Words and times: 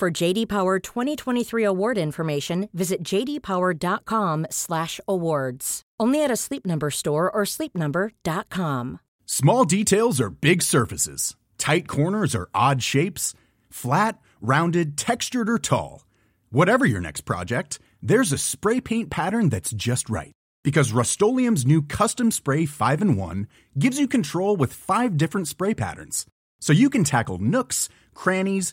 For 0.00 0.10
JD 0.10 0.48
Power 0.48 0.78
2023 0.78 1.62
award 1.62 1.98
information, 1.98 2.70
visit 2.72 3.02
jdpower.com/awards. 3.02 5.82
Only 6.00 6.24
at 6.24 6.30
a 6.30 6.36
Sleep 6.36 6.64
Number 6.64 6.90
store 6.90 7.30
or 7.30 7.42
sleepnumber.com. 7.44 9.00
Small 9.26 9.66
details 9.66 10.18
are 10.18 10.30
big 10.30 10.62
surfaces. 10.62 11.36
Tight 11.58 11.86
corners 11.86 12.34
are 12.34 12.48
odd 12.54 12.82
shapes. 12.82 13.34
Flat, 13.68 14.18
rounded, 14.40 14.96
textured, 14.96 15.50
or 15.50 15.58
tall. 15.58 16.06
Whatever 16.48 16.86
your 16.86 17.02
next 17.02 17.26
project, 17.26 17.78
there's 18.00 18.32
a 18.32 18.38
spray 18.38 18.80
paint 18.80 19.10
pattern 19.10 19.50
that's 19.50 19.70
just 19.70 20.08
right. 20.08 20.32
Because 20.64 20.92
Rust-Oleum 20.92 21.56
Custom 21.88 22.30
Spray 22.30 22.64
5 22.64 23.02
and 23.02 23.18
1 23.18 23.46
gives 23.78 23.98
you 23.98 24.08
control 24.08 24.56
with 24.56 24.72
five 24.72 25.18
different 25.18 25.46
spray 25.46 25.74
patterns. 25.74 26.24
So 26.58 26.72
you 26.72 26.88
can 26.88 27.04
tackle 27.04 27.36
nooks, 27.36 27.90
crannies, 28.14 28.72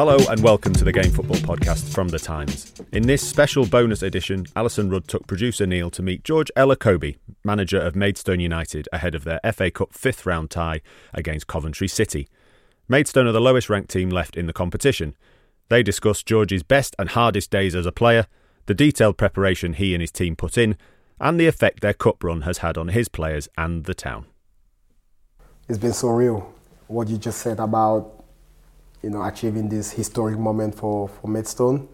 Hello 0.00 0.16
and 0.30 0.42
welcome 0.42 0.72
to 0.72 0.82
the 0.82 0.92
Game 0.92 1.10
Football 1.10 1.36
Podcast 1.36 1.92
from 1.92 2.08
The 2.08 2.18
Times. 2.18 2.72
In 2.90 3.02
this 3.02 3.20
special 3.20 3.66
bonus 3.66 4.00
edition, 4.02 4.46
Alyson 4.56 4.90
Rudd 4.90 5.06
took 5.06 5.26
producer 5.26 5.66
Neil 5.66 5.90
to 5.90 6.00
meet 6.00 6.24
George 6.24 6.50
Elokobi, 6.56 7.18
manager 7.44 7.78
of 7.78 7.94
Maidstone 7.94 8.40
United, 8.40 8.88
ahead 8.94 9.14
of 9.14 9.24
their 9.24 9.40
FA 9.52 9.70
Cup 9.70 9.92
fifth 9.92 10.24
round 10.24 10.50
tie 10.50 10.80
against 11.12 11.48
Coventry 11.48 11.86
City. 11.86 12.26
Maidstone 12.88 13.26
are 13.26 13.32
the 13.32 13.42
lowest 13.42 13.68
ranked 13.68 13.90
team 13.90 14.08
left 14.08 14.38
in 14.38 14.46
the 14.46 14.54
competition. 14.54 15.14
They 15.68 15.82
discussed 15.82 16.24
George's 16.24 16.62
best 16.62 16.96
and 16.98 17.10
hardest 17.10 17.50
days 17.50 17.74
as 17.74 17.84
a 17.84 17.92
player, 17.92 18.26
the 18.64 18.74
detailed 18.74 19.18
preparation 19.18 19.74
he 19.74 19.92
and 19.94 20.00
his 20.00 20.10
team 20.10 20.34
put 20.34 20.56
in, 20.56 20.78
and 21.20 21.38
the 21.38 21.46
effect 21.46 21.82
their 21.82 21.92
cup 21.92 22.24
run 22.24 22.40
has 22.40 22.58
had 22.64 22.78
on 22.78 22.88
his 22.88 23.08
players 23.08 23.50
and 23.58 23.84
the 23.84 23.92
town. 23.92 24.24
It's 25.68 25.76
been 25.76 25.92
so 25.92 26.08
real. 26.08 26.54
What 26.86 27.08
you 27.08 27.18
just 27.18 27.42
said 27.42 27.60
about 27.60 28.19
you 29.02 29.10
know, 29.10 29.22
achieving 29.22 29.68
this 29.68 29.92
historic 29.92 30.38
moment 30.38 30.74
for, 30.74 31.08
for 31.08 31.28
Maidstone. 31.28 31.88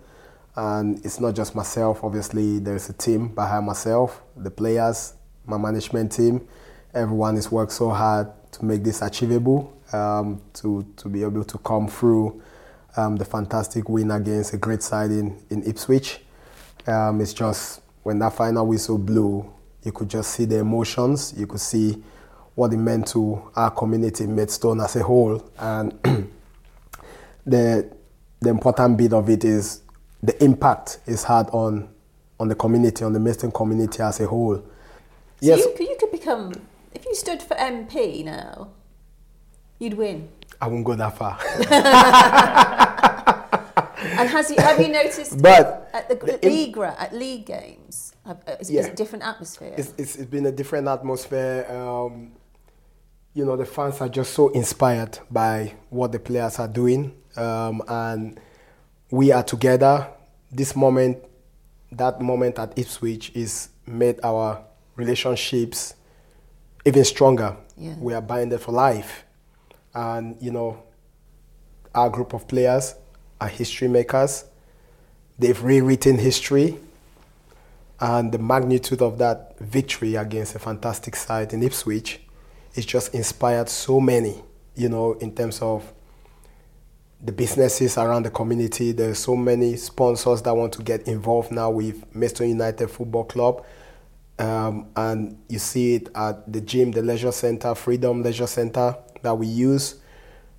And 0.56 1.04
it's 1.04 1.20
not 1.20 1.34
just 1.34 1.54
myself, 1.54 2.02
obviously, 2.02 2.58
there's 2.58 2.88
a 2.88 2.94
team 2.94 3.28
behind 3.28 3.66
myself, 3.66 4.22
the 4.36 4.50
players, 4.50 5.14
my 5.44 5.58
management 5.58 6.12
team. 6.12 6.46
Everyone 6.94 7.34
has 7.36 7.52
worked 7.52 7.72
so 7.72 7.90
hard 7.90 8.28
to 8.52 8.64
make 8.64 8.82
this 8.82 9.02
achievable, 9.02 9.76
um, 9.92 10.40
to, 10.54 10.86
to 10.96 11.08
be 11.08 11.22
able 11.22 11.44
to 11.44 11.58
come 11.58 11.88
through 11.88 12.42
um, 12.96 13.16
the 13.16 13.24
fantastic 13.24 13.88
win 13.88 14.10
against 14.10 14.54
a 14.54 14.56
great 14.56 14.82
side 14.82 15.10
in, 15.10 15.38
in 15.50 15.62
Ipswich. 15.64 16.20
Um, 16.86 17.20
it's 17.20 17.34
just 17.34 17.82
when 18.02 18.18
that 18.20 18.32
final 18.32 18.66
whistle 18.66 18.98
blew, 18.98 19.52
you 19.82 19.92
could 19.92 20.08
just 20.08 20.30
see 20.30 20.46
the 20.46 20.58
emotions, 20.58 21.34
you 21.36 21.46
could 21.46 21.60
see 21.60 22.02
what 22.54 22.72
it 22.72 22.78
meant 22.78 23.08
to 23.08 23.50
our 23.54 23.70
community, 23.70 24.26
Maidstone 24.26 24.80
as 24.80 24.96
a 24.96 25.02
whole. 25.02 25.44
And 25.58 25.98
the 27.46 27.90
the 28.40 28.50
important 28.50 28.98
bit 28.98 29.12
of 29.12 29.30
it 29.30 29.44
is 29.44 29.82
the 30.22 30.42
impact 30.44 30.98
it's 31.06 31.24
had 31.24 31.48
on 31.50 31.88
on 32.38 32.48
the 32.48 32.54
community, 32.54 33.04
on 33.04 33.12
the 33.12 33.20
Maidstone 33.20 33.52
community 33.52 34.02
as 34.02 34.20
a 34.20 34.26
whole. 34.26 34.56
So 34.56 34.64
yes, 35.40 35.60
you 35.60 35.74
could, 35.76 35.88
you 35.88 35.96
could 35.98 36.12
become 36.12 36.52
if 36.94 37.04
you 37.04 37.14
stood 37.14 37.42
for 37.42 37.56
MP 37.56 38.24
now, 38.24 38.68
you'd 39.78 39.94
win. 39.94 40.28
I 40.60 40.68
won't 40.68 40.84
go 40.84 40.94
that 40.94 41.16
far. 41.16 41.38
and 44.18 44.28
has 44.30 44.50
you, 44.50 44.56
have 44.56 44.80
you 44.80 44.88
noticed 44.88 45.42
but 45.48 45.90
at 45.92 46.08
the, 46.08 46.14
the 46.14 46.48
league 46.48 46.78
at 46.78 47.14
league 47.14 47.46
games? 47.46 48.14
Is, 48.58 48.70
yeah. 48.70 48.80
is 48.80 48.86
a 48.88 48.94
different 48.94 49.24
atmosphere? 49.24 49.74
It's, 49.76 49.92
it's, 49.98 50.16
it's 50.16 50.30
been 50.30 50.46
a 50.46 50.52
different 50.52 50.88
atmosphere. 50.88 51.66
Um, 51.70 52.32
you 53.34 53.44
know, 53.44 53.56
the 53.56 53.66
fans 53.66 54.00
are 54.00 54.08
just 54.08 54.32
so 54.32 54.48
inspired 54.48 55.18
by 55.30 55.74
what 55.90 56.10
the 56.10 56.18
players 56.18 56.58
are 56.58 56.66
doing 56.66 57.14
um, 57.36 57.82
and 57.88 58.40
we 59.10 59.32
are 59.32 59.42
together. 59.42 60.08
This 60.50 60.74
moment, 60.76 61.18
that 61.92 62.20
moment 62.20 62.58
at 62.58 62.78
Ipswich, 62.78 63.32
is 63.34 63.68
made 63.86 64.18
our 64.22 64.62
relationships 64.96 65.94
even 66.84 67.04
stronger. 67.04 67.56
Yeah. 67.76 67.94
We 67.98 68.14
are 68.14 68.20
binded 68.22 68.60
for 68.60 68.72
life, 68.72 69.24
and 69.94 70.36
you 70.40 70.50
know, 70.50 70.82
our 71.94 72.10
group 72.10 72.32
of 72.32 72.48
players 72.48 72.94
are 73.40 73.48
history 73.48 73.88
makers. 73.88 74.44
They've 75.38 75.62
rewritten 75.62 76.18
history, 76.18 76.78
and 78.00 78.32
the 78.32 78.38
magnitude 78.38 79.02
of 79.02 79.18
that 79.18 79.58
victory 79.58 80.14
against 80.14 80.54
a 80.54 80.58
fantastic 80.58 81.16
side 81.16 81.52
in 81.52 81.62
Ipswich 81.62 82.20
is 82.74 82.86
just 82.86 83.14
inspired 83.14 83.68
so 83.68 84.00
many. 84.00 84.42
You 84.74 84.88
know, 84.90 85.14
in 85.14 85.34
terms 85.34 85.60
of 85.62 85.92
the 87.26 87.32
businesses 87.32 87.98
around 87.98 88.22
the 88.22 88.30
community. 88.30 88.92
There's 88.92 89.18
so 89.18 89.34
many 89.34 89.76
sponsors 89.76 90.42
that 90.42 90.56
want 90.56 90.72
to 90.74 90.82
get 90.82 91.08
involved 91.08 91.50
now 91.50 91.70
with 91.70 92.14
Maidstone 92.14 92.48
United 92.50 92.88
Football 92.88 93.24
Club. 93.24 93.66
Um, 94.38 94.86
and 94.94 95.36
you 95.48 95.58
see 95.58 95.96
it 95.96 96.08
at 96.14 96.50
the 96.50 96.60
gym, 96.60 96.92
the 96.92 97.02
leisure 97.02 97.32
center, 97.32 97.74
Freedom 97.74 98.22
Leisure 98.22 98.46
Center 98.46 98.96
that 99.22 99.34
we 99.34 99.48
use. 99.48 99.96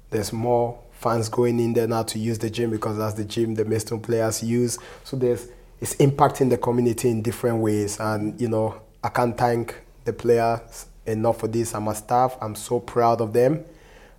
There's 0.10 0.34
more 0.34 0.78
fans 0.92 1.30
going 1.30 1.60
in 1.60 1.74
there 1.74 1.88
now 1.88 2.04
to 2.04 2.20
use 2.20 2.38
the 2.40 2.50
gym 2.50 2.72
because 2.72 2.98
that's 2.98 3.14
the 3.14 3.24
gym 3.24 3.56
the 3.56 3.64
Maidstone 3.64 4.02
players 4.02 4.44
use. 4.44 4.78
So 5.06 5.16
there's 5.16 5.48
it's 5.80 5.96
impacting 5.96 6.50
the 6.50 6.58
community 6.58 7.10
in 7.10 7.22
different 7.22 7.60
ways. 7.60 7.98
And 8.00 8.40
you 8.42 8.50
know, 8.50 8.82
I 9.02 9.10
can't 9.10 9.38
thank 9.38 9.76
the 10.04 10.12
players 10.12 10.88
enough 11.06 11.40
for 11.40 11.48
this 11.48 11.74
and 11.74 11.86
my 11.86 11.94
staff. 11.94 12.36
I'm 12.42 12.56
so 12.56 12.82
proud 12.82 13.22
of 13.22 13.32
them. 13.32 13.64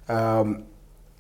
Um, 0.09 0.65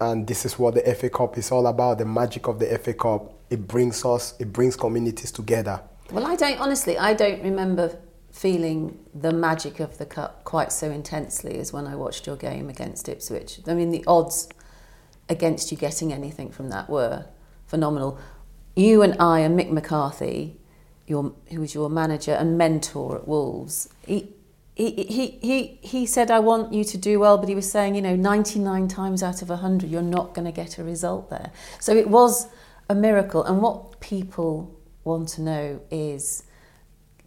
and 0.01 0.27
this 0.27 0.45
is 0.45 0.59
what 0.59 0.75
the 0.75 0.95
FA 0.95 1.11
Cup 1.11 1.37
is 1.39 1.51
all 1.51 1.67
about 1.67 1.99
the 1.99 2.05
magic 2.05 2.47
of 2.47 2.59
the 2.59 2.79
FA 2.79 2.95
Cup. 2.95 3.35
It 3.51 3.67
brings 3.67 4.05
us, 4.05 4.35
it 4.39 4.53
brings 4.53 4.77
communities 4.77 5.33
together. 5.33 5.81
Well, 6.11 6.27
I 6.27 6.37
don't, 6.37 6.59
honestly, 6.61 6.97
I 6.97 7.15
don't 7.15 7.43
remember 7.43 7.99
feeling 8.33 8.99
the 9.15 9.33
magic 9.33 9.81
of 9.81 9.99
the 9.99 10.07
cup 10.07 10.45
quite 10.45 10.71
so 10.71 10.91
intensely 10.91 11.59
as 11.59 11.73
when 11.73 11.87
I 11.87 11.97
watched 11.97 12.27
your 12.27 12.37
game 12.37 12.69
against 12.69 13.09
Ipswich. 13.09 13.61
I 13.67 13.75
mean, 13.75 13.91
the 13.91 14.05
odds 14.07 14.49
against 15.29 15.73
you 15.73 15.77
getting 15.77 16.13
anything 16.13 16.51
from 16.51 16.69
that 16.71 16.89
were 16.89 17.27
phenomenal. 17.67 18.19
You 18.77 19.03
and 19.03 19.17
I 19.21 19.41
and 19.41 19.59
Mick 19.59 19.71
McCarthy, 19.71 20.61
your, 21.07 21.33
who 21.51 21.61
was 21.61 21.75
your 21.75 21.91
manager 21.91 22.33
and 22.33 22.57
mentor 22.57 23.17
at 23.17 23.27
Wolves, 23.27 23.89
he, 24.07 24.33
he, 24.79 25.37
he, 25.41 25.79
he, 25.83 26.07
said, 26.07 26.31
I 26.31 26.39
want 26.39 26.73
you 26.73 26.85
to 26.85 26.97
do 26.97 27.19
well, 27.19 27.37
but 27.37 27.49
he 27.49 27.57
was 27.57 27.69
saying, 27.71 27.97
you 27.97 28.03
know, 28.03 28.15
99 28.15 28.87
times 28.87 29.25
out 29.25 29.43
of 29.43 29.49
100, 29.49 29.91
you're 29.91 30.03
not 30.03 30.35
going 30.35 30.45
to 30.45 30.53
get 30.53 30.79
a 30.79 30.85
result 30.85 31.31
there. 31.31 31.51
So 31.81 31.97
it 31.97 32.09
was 32.09 32.47
a 32.89 32.95
miracle. 32.95 33.43
And 33.43 33.61
what 33.61 33.99
people 33.99 34.73
want 35.03 35.31
to 35.31 35.43
know 35.43 35.81
is 35.91 36.45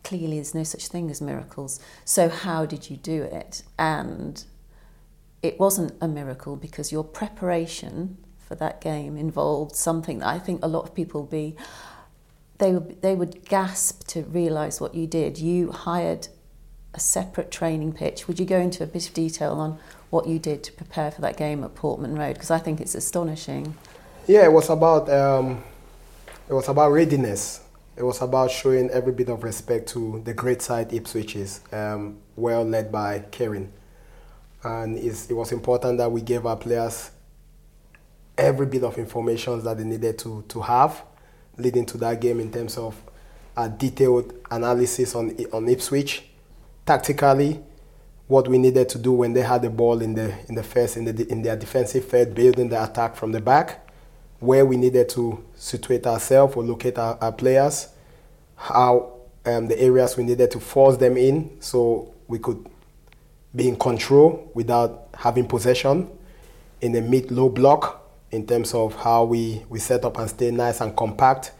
clearly 0.05 0.35
there's 0.35 0.55
no 0.55 0.63
such 0.63 0.87
thing 0.87 1.11
as 1.11 1.19
miracles. 1.19 1.81
So 2.05 2.29
how 2.29 2.65
did 2.65 2.89
you 2.89 2.95
do 2.95 3.23
it? 3.23 3.63
And 3.77 4.41
it 5.43 5.59
wasn't 5.59 5.93
a 5.99 6.07
miracle 6.07 6.55
because 6.55 6.89
your 6.93 7.03
preparation 7.03 8.17
for 8.37 8.55
that 8.55 8.79
game 8.79 9.17
involved 9.17 9.75
something 9.75 10.19
that 10.19 10.27
I 10.27 10.39
think 10.39 10.63
a 10.63 10.69
lot 10.69 10.83
of 10.83 10.95
people 10.95 11.23
be 11.23 11.57
they 12.59 12.73
would, 12.73 13.01
they 13.01 13.15
would 13.15 13.43
gasp 13.45 14.05
to 14.09 14.21
realize 14.21 14.79
what 14.79 14.93
you 14.93 15.07
did. 15.07 15.39
You 15.39 15.71
hired 15.71 16.27
a 16.93 16.99
separate 16.99 17.51
training 17.51 17.93
pitch. 17.93 18.27
Would 18.27 18.39
you 18.39 18.45
go 18.45 18.59
into 18.59 18.83
a 18.83 18.87
bit 18.87 19.07
of 19.07 19.13
detail 19.13 19.53
on 19.53 19.79
what 20.09 20.27
you 20.27 20.39
did 20.39 20.63
to 20.65 20.71
prepare 20.71 21.11
for 21.11 21.21
that 21.21 21.37
game 21.37 21.63
at 21.63 21.75
Portman 21.75 22.17
Road? 22.17 22.33
Because 22.33 22.51
I 22.51 22.59
think 22.59 22.81
it's 22.81 22.95
astonishing. 22.95 23.75
Yeah, 24.27 24.45
it 24.45 24.51
was 24.51 24.69
about 24.69 25.09
um, 25.09 25.63
it 26.49 26.53
was 26.53 26.67
about 26.67 26.91
readiness. 26.91 27.61
It 27.95 28.03
was 28.03 28.21
about 28.21 28.51
showing 28.51 28.89
every 28.89 29.13
bit 29.13 29.29
of 29.29 29.43
respect 29.43 29.89
to 29.89 30.21
the 30.23 30.33
great 30.33 30.61
side 30.61 30.93
Ipswich 30.93 31.35
is, 31.35 31.61
um, 31.71 32.17
well 32.35 32.63
led 32.63 32.91
by 32.91 33.19
Kieran. 33.31 33.71
and 34.63 34.97
it 34.97 35.31
was 35.31 35.51
important 35.51 35.97
that 35.97 36.11
we 36.11 36.21
gave 36.21 36.45
our 36.45 36.55
players 36.55 37.11
every 38.37 38.65
bit 38.65 38.83
of 38.83 38.97
information 38.97 39.61
that 39.63 39.77
they 39.77 39.83
needed 39.83 40.17
to, 40.19 40.43
to 40.47 40.61
have 40.61 41.03
leading 41.57 41.85
to 41.85 41.97
that 41.97 42.19
game 42.21 42.39
in 42.39 42.51
terms 42.51 42.77
of 42.77 42.99
a 43.57 43.69
detailed 43.69 44.33
analysis 44.49 45.15
on, 45.15 45.35
on 45.51 45.67
Ipswich, 45.67 46.23
tactically, 46.91 47.57
what 48.27 48.49
we 48.49 48.57
needed 48.57 48.89
to 48.89 48.97
do 48.97 49.13
when 49.13 49.31
they 49.31 49.39
had 49.41 49.61
the 49.61 49.69
ball 49.69 50.01
in 50.01 50.13
the, 50.13 50.33
in 50.49 50.55
the 50.55 50.63
first, 50.63 50.97
in, 50.97 51.05
the, 51.05 51.31
in 51.31 51.41
their 51.41 51.55
defensive 51.55 52.03
third, 52.05 52.35
building 52.35 52.67
the 52.67 52.83
attack 52.83 53.15
from 53.15 53.31
the 53.31 53.39
back, 53.39 53.87
where 54.39 54.65
we 54.65 54.75
needed 54.75 55.07
to 55.07 55.41
situate 55.55 56.05
ourselves 56.05 56.53
or 56.57 56.63
locate 56.63 56.97
our, 56.97 57.17
our 57.21 57.31
players, 57.31 57.87
how 58.57 59.13
um, 59.45 59.67
the 59.69 59.79
areas 59.79 60.17
we 60.17 60.25
needed 60.25 60.51
to 60.51 60.59
force 60.59 60.97
them 60.97 61.15
in 61.15 61.49
so 61.61 62.13
we 62.27 62.37
could 62.39 62.67
be 63.55 63.69
in 63.69 63.77
control 63.77 64.51
without 64.53 65.07
having 65.17 65.47
possession 65.47 66.09
in 66.81 66.91
the 66.91 67.01
mid 67.01 67.31
low 67.31 67.47
block 67.47 68.05
in 68.31 68.45
terms 68.45 68.73
of 68.73 68.95
how 68.95 69.23
we, 69.23 69.63
we 69.69 69.79
set 69.79 70.03
up 70.03 70.17
and 70.19 70.29
stay 70.29 70.51
nice 70.51 70.81
and 70.81 70.93
compact. 70.97 71.53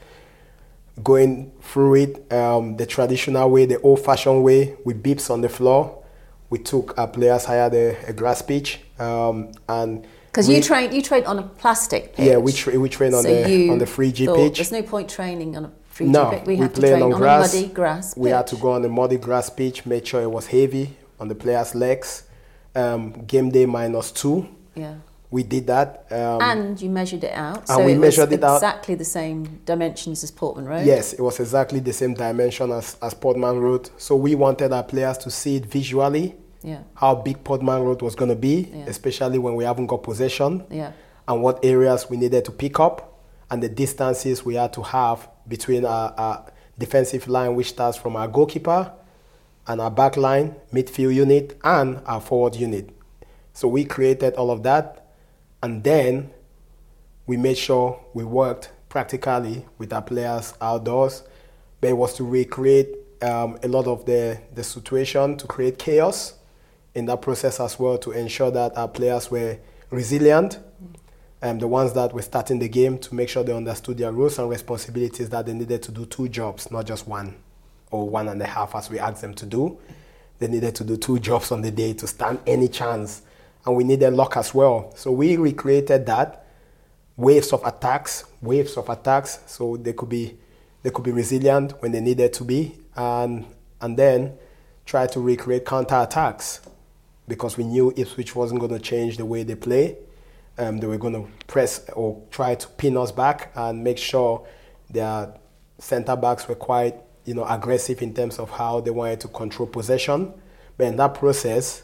Going 1.03 1.51
through 1.61 1.95
it 1.95 2.33
um, 2.33 2.77
the 2.77 2.85
traditional 2.85 3.49
way, 3.49 3.65
the 3.65 3.79
old 3.81 4.03
fashioned 4.03 4.43
way, 4.43 4.75
with 4.83 5.01
beeps 5.01 5.29
on 5.29 5.41
the 5.41 5.49
floor. 5.49 6.03
We 6.49 6.59
took 6.59 6.97
our 6.97 7.07
players 7.07 7.45
higher 7.45 7.69
the 7.69 7.97
a 8.07 8.13
grass 8.13 8.41
pitch 8.41 8.81
um, 8.99 9.51
and 9.69 10.05
because 10.31 10.47
you 10.47 10.61
train 10.61 10.93
you 10.93 11.01
train 11.01 11.25
on 11.25 11.39
a 11.39 11.43
plastic 11.43 12.15
pitch. 12.15 12.25
Yeah, 12.25 12.37
we, 12.37 12.53
tra- 12.53 12.79
we 12.79 12.87
train 12.87 13.13
on 13.13 13.23
so 13.23 13.43
the 13.43 13.69
on 13.69 13.79
the 13.79 13.85
3G 13.85 14.33
pitch. 14.33 14.55
There's 14.57 14.71
no 14.71 14.81
point 14.81 15.09
training 15.09 15.57
on 15.57 15.65
a 15.65 15.71
3G 15.93 16.07
no, 16.07 16.29
pitch. 16.29 16.45
We, 16.45 16.55
we 16.55 16.61
had 16.61 16.75
to 16.75 16.81
train 16.81 16.93
on, 17.01 17.13
on 17.13 17.19
grass. 17.19 17.53
a 17.53 17.57
muddy 17.57 17.73
grass. 17.73 18.15
We 18.15 18.29
had 18.29 18.47
to 18.47 18.55
go 18.55 18.71
on 18.71 18.81
the 18.81 18.89
muddy 18.89 19.17
grass 19.17 19.49
pitch, 19.49 19.85
make 19.85 20.05
sure 20.05 20.21
it 20.21 20.31
was 20.31 20.47
heavy 20.47 20.95
on 21.19 21.27
the 21.27 21.35
players' 21.35 21.75
legs. 21.75 22.23
Um, 22.73 23.11
game 23.25 23.49
day 23.49 23.65
minus 23.65 24.11
two. 24.11 24.47
Yeah. 24.73 24.95
We 25.31 25.43
did 25.43 25.67
that. 25.67 26.05
Um, 26.11 26.41
and 26.41 26.81
you 26.81 26.89
measured 26.89 27.23
it 27.23 27.31
out. 27.33 27.59
and 27.59 27.67
so 27.67 27.85
we 27.85 27.93
it 27.93 27.97
measured 27.99 28.31
it 28.33 28.43
out. 28.43 28.57
exactly 28.57 28.95
the 28.95 29.05
same 29.05 29.61
dimensions 29.65 30.23
as 30.25 30.31
Portman 30.31 30.65
Road. 30.65 30.85
Yes, 30.85 31.13
it 31.13 31.21
was 31.21 31.39
exactly 31.39 31.79
the 31.79 31.93
same 31.93 32.13
dimension 32.13 32.69
as, 32.71 32.97
as 33.01 33.13
Portman 33.13 33.57
Road. 33.59 33.89
So 33.97 34.15
we 34.17 34.35
wanted 34.35 34.73
our 34.73 34.83
players 34.83 35.17
to 35.19 35.31
see 35.31 35.55
it 35.55 35.65
visually, 35.65 36.35
Yeah. 36.63 36.79
how 36.95 37.15
big 37.15 37.43
Portman 37.45 37.81
Road 37.81 38.01
was 38.01 38.13
going 38.15 38.29
to 38.29 38.35
be, 38.35 38.69
Yeah. 38.73 38.85
especially 38.87 39.39
when 39.39 39.55
we 39.55 39.63
haven't 39.63 39.87
got 39.87 40.03
possession, 40.03 40.65
Yeah. 40.69 40.91
and 41.27 41.41
what 41.41 41.63
areas 41.63 42.09
we 42.09 42.17
needed 42.17 42.43
to 42.45 42.51
pick 42.51 42.79
up, 42.81 43.17
and 43.49 43.63
the 43.63 43.69
distances 43.69 44.43
we 44.45 44.55
had 44.55 44.73
to 44.73 44.81
have 44.81 45.29
between 45.47 45.85
our, 45.85 46.13
our 46.17 46.45
defensive 46.77 47.27
line, 47.29 47.55
which 47.55 47.69
starts 47.69 47.97
from 47.97 48.15
our 48.17 48.27
goalkeeper, 48.27 48.91
and 49.67 49.79
our 49.79 49.91
back 49.91 50.17
line, 50.17 50.55
midfield 50.73 51.13
unit, 51.13 51.57
and 51.63 52.01
our 52.05 52.19
forward 52.19 52.55
unit. 52.55 52.89
So 53.53 53.67
we 53.69 53.85
created 53.85 54.33
all 54.35 54.51
of 54.51 54.63
that, 54.63 55.00
and 55.63 55.83
then 55.83 56.31
we 57.27 57.37
made 57.37 57.57
sure 57.57 58.03
we 58.13 58.23
worked 58.23 58.71
practically 58.89 59.65
with 59.77 59.93
our 59.93 60.01
players 60.01 60.53
outdoors. 60.61 61.23
But 61.79 61.91
it 61.91 61.97
was 61.97 62.13
to 62.15 62.23
recreate 62.23 62.89
um, 63.21 63.57
a 63.63 63.67
lot 63.67 63.87
of 63.87 64.05
the, 64.05 64.39
the 64.53 64.63
situation, 64.63 65.37
to 65.37 65.47
create 65.47 65.79
chaos 65.79 66.35
in 66.93 67.05
that 67.05 67.21
process 67.21 67.59
as 67.59 67.79
well, 67.79 67.97
to 67.99 68.11
ensure 68.11 68.51
that 68.51 68.77
our 68.77 68.87
players 68.87 69.31
were 69.31 69.57
resilient. 69.89 70.59
Um, 71.43 71.57
the 71.57 71.67
ones 71.67 71.93
that 71.93 72.13
were 72.13 72.21
starting 72.21 72.59
the 72.59 72.69
game 72.69 72.99
to 72.99 73.15
make 73.15 73.29
sure 73.29 73.43
they 73.43 73.53
understood 73.53 73.97
their 73.97 74.11
roles 74.11 74.37
and 74.37 74.47
responsibilities 74.47 75.29
that 75.29 75.47
they 75.47 75.53
needed 75.53 75.81
to 75.83 75.91
do 75.91 76.05
two 76.05 76.29
jobs, 76.29 76.69
not 76.69 76.85
just 76.85 77.07
one 77.07 77.35
or 77.89 78.07
one 78.07 78.27
and 78.27 78.41
a 78.41 78.45
half 78.45 78.75
as 78.75 78.89
we 78.89 78.99
asked 78.99 79.21
them 79.21 79.33
to 79.35 79.45
do. 79.45 79.79
They 80.37 80.47
needed 80.47 80.75
to 80.75 80.83
do 80.83 80.97
two 80.97 81.19
jobs 81.29 81.51
on 81.51 81.61
the 81.61 81.71
day 81.71 81.93
to 81.93 82.07
stand 82.07 82.39
any 82.45 82.67
chance. 82.67 83.23
And 83.65 83.75
we 83.75 83.83
needed 83.83 84.13
luck 84.13 84.37
as 84.37 84.53
well. 84.53 84.93
So 84.95 85.11
we 85.11 85.37
recreated 85.37 86.05
that 86.07 86.45
waves 87.17 87.53
of 87.53 87.63
attacks, 87.65 88.25
waves 88.41 88.77
of 88.77 88.89
attacks, 88.89 89.39
so 89.45 89.77
they 89.77 89.93
could 89.93 90.09
be 90.09 90.37
they 90.83 90.89
could 90.89 91.03
be 91.03 91.11
resilient 91.11 91.79
when 91.81 91.91
they 91.91 92.01
needed 92.01 92.33
to 92.33 92.43
be, 92.43 92.75
and 92.95 93.45
and 93.79 93.97
then 93.97 94.37
try 94.85 95.07
to 95.07 95.19
recreate 95.19 95.65
counter 95.65 95.99
attacks 96.01 96.61
because 97.27 97.57
we 97.57 97.63
knew 97.63 97.93
Ipswich 97.95 98.35
wasn't 98.35 98.59
going 98.59 98.73
to 98.73 98.79
change 98.79 99.17
the 99.17 99.25
way 99.25 99.43
they 99.43 99.55
play. 99.55 99.97
Um, 100.57 100.79
they 100.79 100.87
were 100.87 100.97
going 100.97 101.13
to 101.13 101.27
press 101.47 101.87
or 101.93 102.21
try 102.29 102.55
to 102.55 102.67
pin 102.67 102.97
us 102.97 103.11
back 103.11 103.51
and 103.55 103.83
make 103.83 103.97
sure 103.97 104.45
their 104.89 105.33
centre 105.79 106.15
backs 106.15 106.47
were 106.47 106.55
quite 106.55 106.95
you 107.25 107.33
know 107.33 107.45
aggressive 107.45 108.01
in 108.01 108.13
terms 108.13 108.39
of 108.39 108.49
how 108.49 108.81
they 108.81 108.91
wanted 108.91 109.19
to 109.21 109.27
control 109.27 109.67
possession. 109.67 110.33
But 110.77 110.87
in 110.87 110.95
that 110.97 111.13
process, 111.13 111.83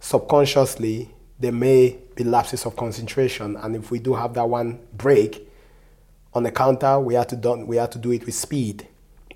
subconsciously 0.00 1.10
there 1.38 1.52
may 1.52 1.96
be 2.16 2.24
lapses 2.24 2.66
of 2.66 2.76
concentration, 2.76 3.56
and 3.56 3.76
if 3.76 3.90
we 3.90 3.98
do 3.98 4.14
have 4.14 4.34
that 4.34 4.48
one 4.48 4.80
break 4.92 5.48
on 6.34 6.42
the 6.42 6.50
counter, 6.50 6.98
we 6.98 7.14
had 7.14 7.28
to 7.28 7.36
do, 7.36 7.64
we 7.64 7.76
had 7.76 7.92
to 7.92 7.98
do 7.98 8.10
it 8.10 8.26
with 8.26 8.34
speed, 8.34 8.86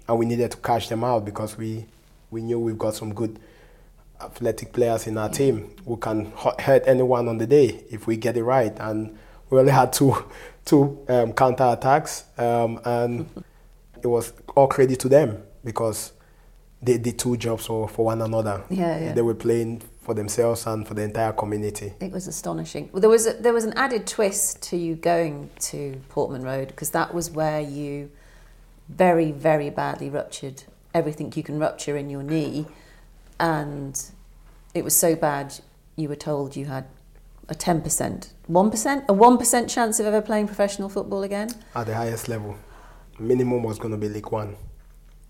and 0.08 0.18
we 0.18 0.26
needed 0.26 0.50
to 0.50 0.56
catch 0.58 0.88
them 0.88 1.04
out 1.04 1.24
because 1.24 1.56
we 1.56 1.86
we 2.30 2.42
knew 2.42 2.58
we've 2.58 2.78
got 2.78 2.94
some 2.94 3.14
good 3.14 3.38
athletic 4.20 4.72
players 4.72 5.06
in 5.06 5.18
our 5.18 5.28
team 5.28 5.74
who 5.86 5.96
can 5.96 6.32
hurt 6.58 6.82
anyone 6.86 7.28
on 7.28 7.38
the 7.38 7.46
day 7.46 7.84
if 7.90 8.06
we 8.06 8.16
get 8.16 8.36
it 8.36 8.42
right, 8.42 8.74
and 8.80 9.16
we 9.50 9.58
only 9.58 9.72
had 9.72 9.92
two 9.92 10.14
two 10.64 11.04
um, 11.08 11.32
counter 11.32 11.70
attacks, 11.72 12.24
um, 12.38 12.80
and 12.84 13.44
it 14.02 14.06
was 14.06 14.32
all 14.56 14.66
credit 14.66 14.98
to 14.98 15.08
them 15.08 15.40
because 15.64 16.12
they 16.82 16.98
did 16.98 17.16
two 17.16 17.36
jobs 17.36 17.66
for, 17.66 17.88
for 17.88 18.06
one 18.06 18.20
another. 18.20 18.64
Yeah, 18.68 18.98
yeah. 18.98 19.12
They 19.12 19.22
were 19.22 19.34
playing 19.36 19.82
for 20.02 20.14
themselves 20.14 20.66
and 20.66 20.86
for 20.86 20.94
the 20.94 21.02
entire 21.02 21.32
community. 21.32 21.94
It 22.00 22.12
was 22.12 22.26
astonishing. 22.26 22.90
Well, 22.92 23.00
there 23.00 23.10
was 23.10 23.26
a, 23.26 23.34
there 23.34 23.52
was 23.52 23.64
an 23.64 23.72
added 23.74 24.06
twist 24.06 24.60
to 24.64 24.76
you 24.76 24.96
going 24.96 25.50
to 25.60 26.00
Portman 26.08 26.42
Road 26.42 26.68
because 26.68 26.90
that 26.90 27.14
was 27.14 27.30
where 27.30 27.60
you 27.60 28.10
very 28.88 29.30
very 29.30 29.70
badly 29.70 30.10
ruptured 30.10 30.64
everything 30.92 31.32
you 31.34 31.42
can 31.42 31.58
rupture 31.58 31.96
in 31.96 32.10
your 32.10 32.22
knee, 32.22 32.66
and 33.38 34.10
it 34.74 34.84
was 34.84 34.94
so 34.94 35.14
bad 35.14 35.60
you 35.96 36.08
were 36.08 36.16
told 36.16 36.56
you 36.56 36.66
had 36.66 36.84
a 37.48 37.54
ten 37.54 37.80
percent, 37.80 38.32
one 38.46 38.70
percent, 38.70 39.04
a 39.08 39.12
one 39.12 39.38
percent 39.38 39.70
chance 39.70 40.00
of 40.00 40.06
ever 40.06 40.20
playing 40.20 40.46
professional 40.46 40.88
football 40.88 41.22
again. 41.22 41.48
At 41.74 41.86
the 41.86 41.94
highest 41.94 42.28
level, 42.28 42.56
minimum 43.18 43.62
was 43.62 43.78
going 43.78 43.92
to 43.92 43.98
be 43.98 44.08
League 44.08 44.30
One. 44.30 44.56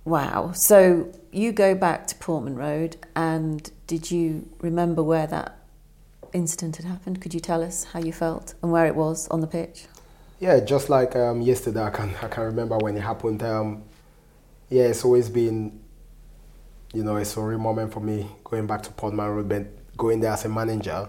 Wow. 0.05 0.53
So 0.53 1.13
you 1.31 1.53
go 1.53 1.75
back 1.75 2.07
to 2.09 2.15
Portman 2.17 2.57
Road, 2.57 2.97
and 3.15 3.71
did 3.87 4.11
you 4.11 4.49
remember 4.61 5.03
where 5.03 5.27
that 5.27 5.59
incident 6.33 6.77
had 6.77 6.87
happened? 6.87 7.21
Could 7.21 7.35
you 7.35 7.41
tell 7.41 7.63
us 7.63 7.85
how 7.85 8.01
you 8.01 8.13
felt 8.13 8.55
and 8.63 8.73
where 8.73 8.87
it 8.87 8.97
was 8.97 9.29
on 9.29 9.41
the 9.41 9.47
pitch? 9.47 9.87
Yeah, 10.41 10.59
just 10.61 10.89
like 10.89 11.15
um, 11.15 11.41
yesterday, 11.41 11.83
I 11.83 11.91
can 11.91 12.15
I 12.21 12.29
can 12.29 12.45
remember 12.45 12.77
when 12.79 12.97
it 12.97 13.01
happened. 13.01 13.43
Um, 13.43 13.85
yeah, 14.69 14.85
it's 14.85 15.05
always 15.05 15.29
been, 15.29 15.81
you 16.93 17.05
know, 17.05 17.17
a 17.17 17.21
surreal 17.21 17.61
moment 17.61 17.93
for 17.93 18.01
me 18.01 18.27
going 18.43 18.67
back 18.67 18.83
to 18.83 18.91
Portman 18.91 19.29
Road, 19.29 19.49
but 19.49 19.97
going 19.97 20.21
there 20.21 20.33
as 20.33 20.45
a 20.45 20.49
manager, 20.49 21.09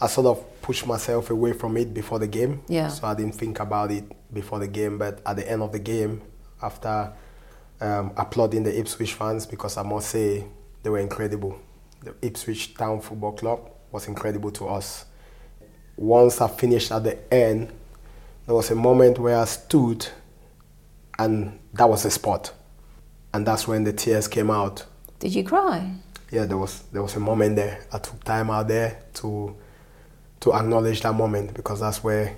I 0.00 0.06
sort 0.06 0.28
of 0.28 0.62
pushed 0.62 0.86
myself 0.86 1.28
away 1.28 1.52
from 1.52 1.76
it 1.76 1.92
before 1.92 2.18
the 2.18 2.26
game. 2.26 2.62
Yeah. 2.68 2.88
So 2.88 3.06
I 3.06 3.14
didn't 3.14 3.34
think 3.34 3.60
about 3.60 3.90
it 3.90 4.04
before 4.32 4.60
the 4.60 4.68
game, 4.68 4.96
but 4.96 5.20
at 5.26 5.36
the 5.36 5.50
end 5.50 5.60
of 5.60 5.72
the 5.72 5.78
game, 5.78 6.22
after 6.62 7.12
um, 7.84 8.12
applauding 8.16 8.62
the 8.62 8.78
Ipswich 8.78 9.12
fans, 9.12 9.44
because 9.44 9.76
I 9.76 9.82
must 9.82 10.08
say 10.08 10.46
they 10.82 10.90
were 10.90 10.98
incredible. 10.98 11.58
The 12.02 12.14
Ipswich 12.22 12.74
Town 12.74 13.00
Football 13.00 13.32
Club 13.32 13.70
was 13.92 14.08
incredible 14.08 14.50
to 14.52 14.68
us. 14.68 15.04
Once 15.96 16.40
I 16.40 16.48
finished 16.48 16.90
at 16.90 17.04
the 17.04 17.32
end, 17.32 17.68
there 18.46 18.54
was 18.54 18.70
a 18.70 18.74
moment 18.74 19.18
where 19.18 19.38
I 19.38 19.44
stood, 19.44 20.06
and 21.18 21.58
that 21.74 21.88
was 21.88 22.02
the 22.04 22.10
spot, 22.10 22.52
and 23.32 23.46
that's 23.46 23.68
when 23.68 23.84
the 23.84 23.92
tears 23.92 24.28
came 24.28 24.50
out. 24.50 24.84
Did 25.18 25.34
you 25.34 25.44
cry? 25.44 25.92
Yeah, 26.30 26.46
there 26.46 26.58
was 26.58 26.82
there 26.92 27.02
was 27.02 27.16
a 27.16 27.20
moment 27.20 27.56
there. 27.56 27.86
I 27.92 27.98
took 27.98 28.24
time 28.24 28.50
out 28.50 28.68
there 28.68 29.02
to 29.14 29.54
to 30.40 30.54
acknowledge 30.54 31.02
that 31.02 31.14
moment 31.14 31.54
because 31.54 31.80
that's 31.80 32.02
where 32.02 32.34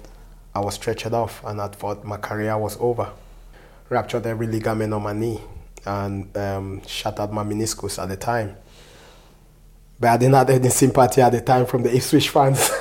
I 0.55 0.61
was 0.61 0.75
stretched 0.75 1.13
off, 1.13 1.43
and 1.45 1.61
I 1.61 1.69
thought 1.69 2.05
my 2.05 2.17
career 2.17 2.59
was 2.59 2.77
over. 2.79 3.11
Ruptured 3.89 4.27
every 4.27 4.47
ligament 4.47 4.93
on 4.93 5.03
my 5.03 5.13
knee 5.13 5.41
and 5.85 6.37
um, 6.37 6.83
shattered 6.87 7.33
my 7.33 7.45
meniscus 7.45 8.03
at 8.03 8.09
the 8.09 8.17
time. 8.17 8.57
But 9.99 10.11
I 10.11 10.17
didn't 10.17 10.35
have 10.35 10.51
any 10.51 10.69
sympathy 10.69 11.23
at 11.23 11.31
the 11.31 11.41
time 11.41 11.67
from 11.67 11.83
the 11.83 11.95
Ipswich 11.95 12.29
fans 12.29 12.69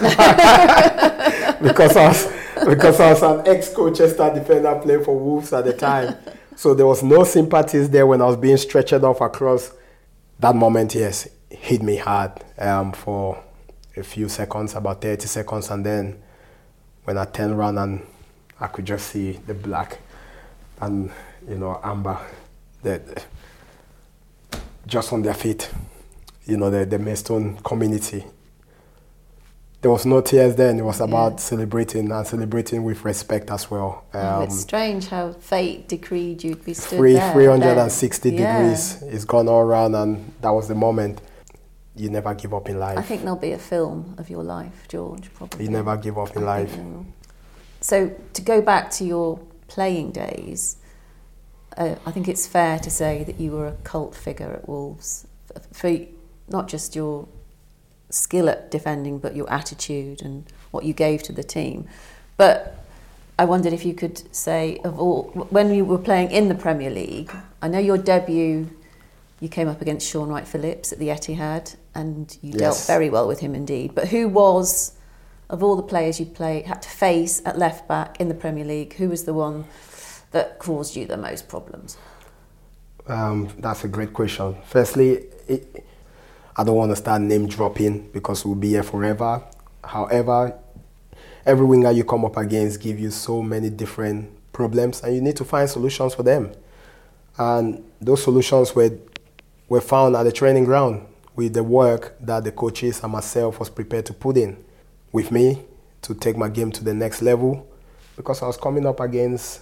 because 1.61 1.95
I 1.95 2.07
was 2.07 2.27
because 2.65 2.99
I 2.99 3.11
was 3.11 3.21
an 3.21 3.47
ex-Colchester 3.47 4.33
defender 4.33 4.79
playing 4.81 5.03
for 5.03 5.17
Wolves 5.17 5.53
at 5.53 5.65
the 5.65 5.73
time. 5.73 6.15
So 6.55 6.73
there 6.73 6.87
was 6.87 7.03
no 7.03 7.23
sympathies 7.23 7.89
there 7.89 8.07
when 8.07 8.21
I 8.21 8.25
was 8.25 8.37
being 8.37 8.57
stretched 8.57 8.93
off 8.93 9.21
across. 9.21 9.71
That 10.39 10.55
moment, 10.55 10.95
yes, 10.95 11.27
hit 11.49 11.81
me 11.83 11.97
hard 11.97 12.31
um, 12.57 12.91
for 12.91 13.41
a 13.95 14.03
few 14.03 14.27
seconds, 14.27 14.73
about 14.73 15.01
30 15.01 15.27
seconds, 15.27 15.69
and 15.69 15.85
then 15.85 16.21
when 17.03 17.17
I 17.17 17.25
turned 17.25 17.53
around 17.53 17.77
and 17.77 18.05
I 18.59 18.67
could 18.67 18.85
just 18.85 19.09
see 19.09 19.33
the 19.33 19.53
black 19.53 19.99
and 20.81 21.11
you 21.47 21.57
know 21.57 21.79
amber, 21.83 22.17
the, 22.83 23.01
just 24.87 25.11
on 25.13 25.21
their 25.21 25.33
feet, 25.33 25.69
you 26.45 26.57
know 26.57 26.69
the 26.69 26.85
the 26.85 26.99
Maidstone 26.99 27.57
community 27.63 28.23
there 29.85 29.91
was 29.91 30.03
no 30.03 30.19
tears 30.19 30.55
then. 30.55 30.79
It 30.79 30.81
was 30.81 30.99
about 30.99 31.33
Yeah. 31.33 31.37
celebrating 31.37 32.11
and 32.11 32.25
celebrating 32.25 32.83
with 32.83 33.05
respect 33.05 33.51
as 33.51 33.69
well. 33.69 34.03
Oh, 34.15 34.41
it's 34.41 34.53
Um, 34.55 34.59
strange 34.59 35.07
how 35.09 35.33
fate 35.33 35.87
decreed 35.87 36.43
you'd 36.43 36.65
be 36.65 36.73
stood 36.73 36.97
three, 36.97 37.13
there. 37.13 37.31
360. 37.33 38.31
Yeah. 38.31 38.61
degrees. 38.63 39.03
It's 39.03 39.25
gone 39.25 39.47
all 39.47 39.59
around, 39.61 39.93
and 39.93 40.31
that 40.41 40.49
was 40.49 40.67
the 40.67 40.73
moment. 40.73 41.21
You 41.95 42.09
never 42.09 42.33
give 42.33 42.51
up 42.55 42.67
in 42.67 42.79
life. 42.79 42.97
I 42.97 43.03
think 43.03 43.21
there'll 43.21 43.35
be 43.35 43.51
a 43.51 43.59
film 43.59 44.15
of 44.17 44.27
your 44.27 44.41
life, 44.43 44.87
George. 44.87 45.31
Probably. 45.35 45.65
you 45.65 45.69
never 45.69 45.95
give 45.97 46.17
up 46.17 46.35
in 46.35 46.41
I 46.41 46.45
life. 46.63 46.79
So 47.79 48.09
to 48.33 48.41
go 48.41 48.63
back 48.63 48.89
to 48.97 49.05
your 49.05 49.37
playing 49.67 50.11
days, 50.11 50.77
uh, 51.77 51.95
I 52.05 52.11
think 52.11 52.27
it's 52.27 52.47
fair 52.47 52.79
to 52.79 52.89
say 52.89 53.23
that 53.23 53.39
you 53.39 53.51
were 53.51 53.67
a 53.67 53.77
cult 53.83 54.15
figure 54.15 54.51
at 54.51 54.67
Wolves 54.67 55.27
for 55.71 55.99
not 56.47 56.67
just 56.67 56.95
your 56.95 57.27
skill 58.09 58.49
at 58.49 58.71
defending, 58.71 59.19
but 59.19 59.35
your 59.35 59.49
attitude 59.51 60.21
and 60.21 60.45
what 60.71 60.85
you 60.85 60.93
gave 60.93 61.23
to 61.23 61.33
the 61.33 61.43
team. 61.43 61.87
But 62.37 62.77
I 63.37 63.45
wondered 63.45 63.73
if 63.73 63.85
you 63.85 63.93
could 63.93 64.33
say 64.33 64.79
of 64.83 64.99
all 64.99 65.23
when 65.49 65.73
you 65.73 65.83
were 65.83 65.97
playing 65.97 66.31
in 66.31 66.47
the 66.47 66.55
Premier 66.55 66.89
League. 66.89 67.31
I 67.61 67.67
know 67.67 67.79
your 67.79 67.97
debut. 67.97 68.69
You 69.41 69.49
came 69.49 69.67
up 69.67 69.81
against 69.81 70.09
Shaun 70.09 70.29
Wright-Phillips 70.29 70.93
at 70.93 70.99
the 70.99 71.09
Etihad, 71.09 71.75
and 71.93 72.37
you 72.41 72.53
dealt 72.53 72.81
very 72.87 73.09
well 73.09 73.27
with 73.27 73.41
him 73.41 73.53
indeed. 73.53 73.93
But 73.93 74.07
who 74.07 74.29
was, 74.29 74.93
of 75.49 75.63
all 75.63 75.75
the 75.75 75.83
players 75.83 76.19
you 76.19 76.25
play 76.25 76.61
had 76.61 76.81
to 76.81 76.89
face 76.89 77.41
at 77.45 77.57
left 77.57 77.87
back 77.87 78.19
in 78.19 78.29
the 78.29 78.33
Premier 78.33 78.65
League, 78.65 78.93
who 78.95 79.09
was 79.09 79.25
the 79.25 79.33
one 79.33 79.65
that 80.31 80.59
caused 80.59 80.95
you 80.95 81.05
the 81.05 81.17
most 81.17 81.47
problems? 81.47 81.97
Um, 83.07 83.49
that's 83.59 83.83
a 83.83 83.87
great 83.87 84.13
question. 84.13 84.55
Firstly, 84.65 85.25
it, 85.47 85.85
I 86.57 86.63
don't 86.63 86.75
want 86.75 86.91
to 86.91 86.95
start 86.95 87.21
name 87.21 87.47
dropping 87.47 88.09
because 88.09 88.45
we'll 88.45 88.55
be 88.55 88.69
here 88.69 88.83
forever. 88.83 89.43
However, 89.83 90.57
every 91.45 91.65
winger 91.65 91.91
you 91.91 92.03
come 92.03 92.25
up 92.25 92.37
against 92.37 92.81
give 92.81 92.99
you 92.99 93.11
so 93.11 93.43
many 93.43 93.69
different 93.69 94.31
problems, 94.51 95.03
and 95.03 95.13
you 95.15 95.21
need 95.21 95.35
to 95.35 95.45
find 95.45 95.69
solutions 95.69 96.15
for 96.15 96.23
them. 96.23 96.51
And 97.37 97.83
those 98.01 98.23
solutions 98.23 98.75
were 98.75 98.97
were 99.67 99.81
found 99.81 100.15
at 100.15 100.23
the 100.23 100.31
training 100.31 100.63
ground 100.63 101.05
with 101.35 101.53
the 101.53 101.63
work 101.63 102.15
that 102.21 102.43
the 102.43 102.51
coaches 102.51 103.01
and 103.03 103.11
myself 103.11 103.59
was 103.59 103.69
prepared 103.69 104.05
to 104.05 104.13
put 104.13 104.37
in 104.37 104.63
with 105.15 105.31
me 105.31 105.61
to 106.01 106.13
take 106.13 106.35
my 106.37 106.49
game 106.49 106.71
to 106.73 106.83
the 106.83 106.93
next 106.93 107.21
level 107.21 107.65
because 108.17 108.41
I 108.43 108.47
was 108.47 108.57
coming 108.57 108.85
up 108.85 108.99
against 108.99 109.61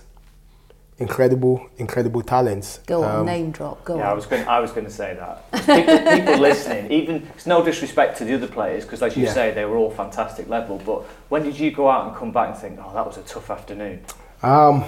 incredible, 0.98 1.68
incredible 1.78 2.22
talents. 2.24 2.80
Go 2.88 3.04
on, 3.04 3.20
Um, 3.20 3.26
name 3.26 3.52
drop. 3.52 3.84
Go 3.86 3.98
Yeah, 3.98 4.06
on. 4.06 4.10
I 4.10 4.14
was 4.14 4.26
going. 4.26 4.48
I 4.48 4.60
was 4.60 4.72
going 4.72 4.86
to 4.86 4.92
say 4.92 5.16
that. 5.22 5.36
People, 5.66 5.98
people 6.18 6.38
listening, 6.50 6.92
even 6.92 7.16
it's 7.36 7.46
no 7.46 7.64
disrespect 7.64 8.18
to 8.18 8.26
the 8.26 8.34
other 8.36 8.48
players 8.48 8.84
because, 8.84 9.02
as 9.04 9.16
you 9.16 9.26
Yeah. 9.26 9.34
say, 9.34 9.52
they 9.54 9.66
were 9.66 9.78
all 9.78 9.92
fantastic 9.92 10.50
level. 10.50 10.82
But 10.86 11.04
when 11.30 11.44
did 11.44 11.60
you 11.60 11.72
go 11.72 11.88
out 11.90 12.08
and 12.08 12.16
come 12.16 12.32
back 12.32 12.48
and 12.50 12.58
think, 12.58 12.80
"Oh, 12.84 12.92
that 12.94 13.06
was 13.06 13.18
a 13.18 13.22
tough 13.22 13.50
afternoon"? 13.50 14.00
Um, 14.42 14.86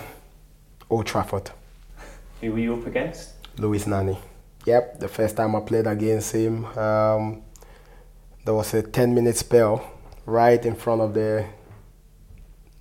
Old 0.89 1.05
Trafford, 1.05 1.51
Who 2.41 2.51
were 2.53 2.59
you 2.59 2.73
up 2.73 2.85
against? 2.87 3.29
Luis 3.57 3.85
Nani. 3.87 4.17
Yep, 4.65 4.99
the 4.99 5.07
first 5.07 5.35
time 5.37 5.55
I 5.55 5.59
played 5.61 5.87
against 5.87 6.33
him, 6.35 6.65
um, 6.77 7.41
there 8.43 8.53
was 8.53 8.73
a 8.73 8.81
10 8.83 9.13
minute 9.15 9.37
spell 9.37 9.81
right 10.25 10.63
in 10.65 10.75
front 10.75 11.01
of 11.01 11.13
the 11.13 11.45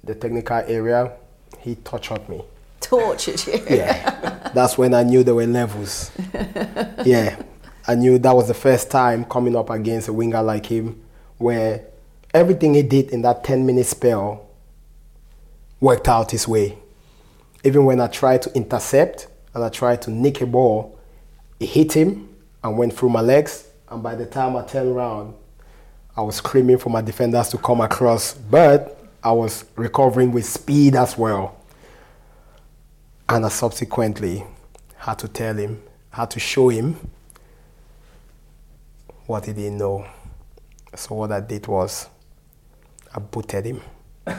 the 0.03 0.15
technical 0.15 0.57
area. 0.57 1.13
He 1.61 1.77
tortured 1.77 2.29
me. 2.29 2.43
Tortured 2.81 3.47
you. 3.47 3.65
Yeah, 3.71 4.51
that's 4.55 4.77
when 4.77 4.93
I 4.93 5.03
knew 5.03 5.23
there 5.25 5.35
were 5.35 5.47
levels. 5.47 6.11
Yeah, 7.05 7.43
I 7.87 7.97
knew 7.97 8.19
that 8.19 8.35
was 8.35 8.49
the 8.49 8.55
first 8.55 8.91
time 8.91 9.27
coming 9.27 9.55
up 9.55 9.69
against 9.69 10.09
a 10.09 10.13
winger 10.13 10.43
like 10.43 10.65
him, 10.65 11.03
where 11.37 11.85
everything 12.33 12.73
he 12.73 12.83
did 12.83 13.11
in 13.11 13.21
that 13.23 13.45
10 13.45 13.67
minute 13.67 13.85
spell 13.85 14.49
worked 15.81 16.09
out 16.09 16.31
his 16.31 16.49
way. 16.49 16.79
Even 17.63 17.85
when 17.85 18.01
I 18.01 18.07
tried 18.07 18.41
to 18.43 18.55
intercept 18.55 19.27
and 19.53 19.63
I 19.63 19.69
tried 19.69 20.01
to 20.03 20.11
nick 20.11 20.41
a 20.41 20.47
ball, 20.47 20.99
it 21.61 21.67
hit 21.67 21.93
him 21.93 22.35
and 22.63 22.79
went 22.79 22.95
through 22.97 23.11
my 23.11 23.21
legs. 23.21 23.69
And 23.91 24.03
by 24.03 24.15
the 24.15 24.25
time 24.25 24.57
I 24.57 24.63
turned 24.65 24.89
around, 24.97 25.35
I 26.17 26.23
was 26.23 26.37
screaming 26.37 26.79
for 26.79 26.91
my 26.91 27.01
defenders 27.01 27.49
to 27.51 27.59
come 27.59 27.81
across, 27.81 28.35
but 28.35 29.01
I 29.23 29.33
was 29.33 29.65
recovering 29.77 30.33
with 30.33 30.45
speed 30.45 30.95
as 30.95 31.19
well. 31.19 31.61
And 33.29 33.45
I 33.45 33.49
subsequently 33.49 34.45
had 34.97 35.19
to 35.21 35.29
tell 35.29 35.57
him, 35.57 35.83
had 36.11 36.31
to 36.33 36.41
show 36.41 36.69
him 36.69 36.97
what 39.27 39.47
he 39.47 39.53
didn't 39.53 39.79
know. 39.79 40.07
So 40.95 41.17
what 41.17 41.33
I 41.33 41.41
did 41.41 41.67
was 41.67 42.09
I 43.15 43.19
booted 43.19 43.65
him. 43.65 43.81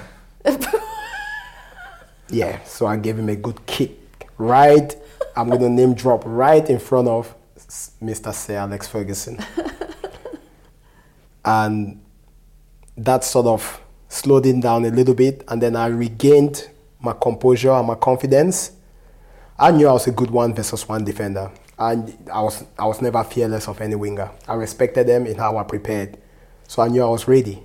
yeah, 2.30 2.64
so 2.64 2.86
I 2.86 2.98
gave 2.98 3.20
him 3.20 3.30
a 3.30 3.36
good 3.36 3.66
kick 3.66 4.06
right, 4.38 4.96
I'm 5.36 5.50
going 5.50 5.62
to 5.62 5.70
name 5.70 5.94
drop 5.94 6.24
right 6.26 6.68
in 6.70 6.80
front 6.80 7.08
of 7.08 7.34
Mr. 8.02 8.34
Sir 8.34 8.56
Alex 8.56 8.88
Ferguson. 8.88 9.40
and 11.46 12.02
that 12.98 13.24
sort 13.24 13.46
of 13.46 13.82
slowed 14.10 14.46
him 14.46 14.60
down 14.60 14.86
a 14.86 14.90
little 14.90 15.14
bit, 15.14 15.44
and 15.48 15.62
then 15.62 15.76
I 15.76 15.88
regained 15.88 16.70
my 17.00 17.14
composure 17.14 17.72
and 17.72 17.88
my 17.88 17.96
confidence. 17.96 18.72
I 19.58 19.72
knew 19.72 19.88
I 19.88 19.94
was 19.94 20.08
a 20.08 20.12
good 20.12 20.32
one 20.32 20.54
versus 20.54 20.88
one 20.88 21.06
defender, 21.06 21.52
and 21.78 22.18
I 22.32 22.42
was 22.42 22.66
I 22.78 22.86
was 22.86 23.02
never 23.02 23.24
fearless 23.24 23.68
of 23.68 23.80
any 23.80 23.96
winger. 23.96 24.30
I 24.48 24.56
respected 24.56 25.08
them 25.08 25.26
in 25.28 25.38
how 25.38 25.58
I 25.58 25.64
prepared, 25.64 26.18
so 26.68 26.82
I 26.82 26.88
knew 26.88 27.04
I 27.04 27.10
was 27.10 27.28
ready. 27.28 27.64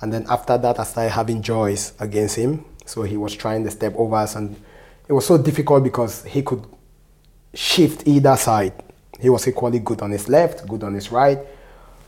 And 0.00 0.12
then 0.12 0.26
after 0.28 0.58
that, 0.58 0.80
I 0.80 0.84
started 0.84 1.10
having 1.10 1.42
joys 1.42 1.92
against 2.00 2.36
him. 2.36 2.64
So 2.86 3.02
he 3.02 3.16
was 3.16 3.34
trying 3.36 3.62
the 3.62 3.70
step 3.70 3.94
overs, 3.96 4.34
and 4.34 4.56
it 5.06 5.12
was 5.12 5.26
so 5.26 5.38
difficult 5.38 5.84
because 5.84 6.24
he 6.24 6.42
could 6.42 6.64
shift 7.54 8.06
either 8.08 8.36
side. 8.36 8.72
He 9.20 9.28
was 9.28 9.46
equally 9.46 9.78
good 9.78 10.02
on 10.02 10.10
his 10.10 10.28
left, 10.28 10.66
good 10.66 10.82
on 10.82 10.94
his 10.94 11.12
right. 11.12 11.38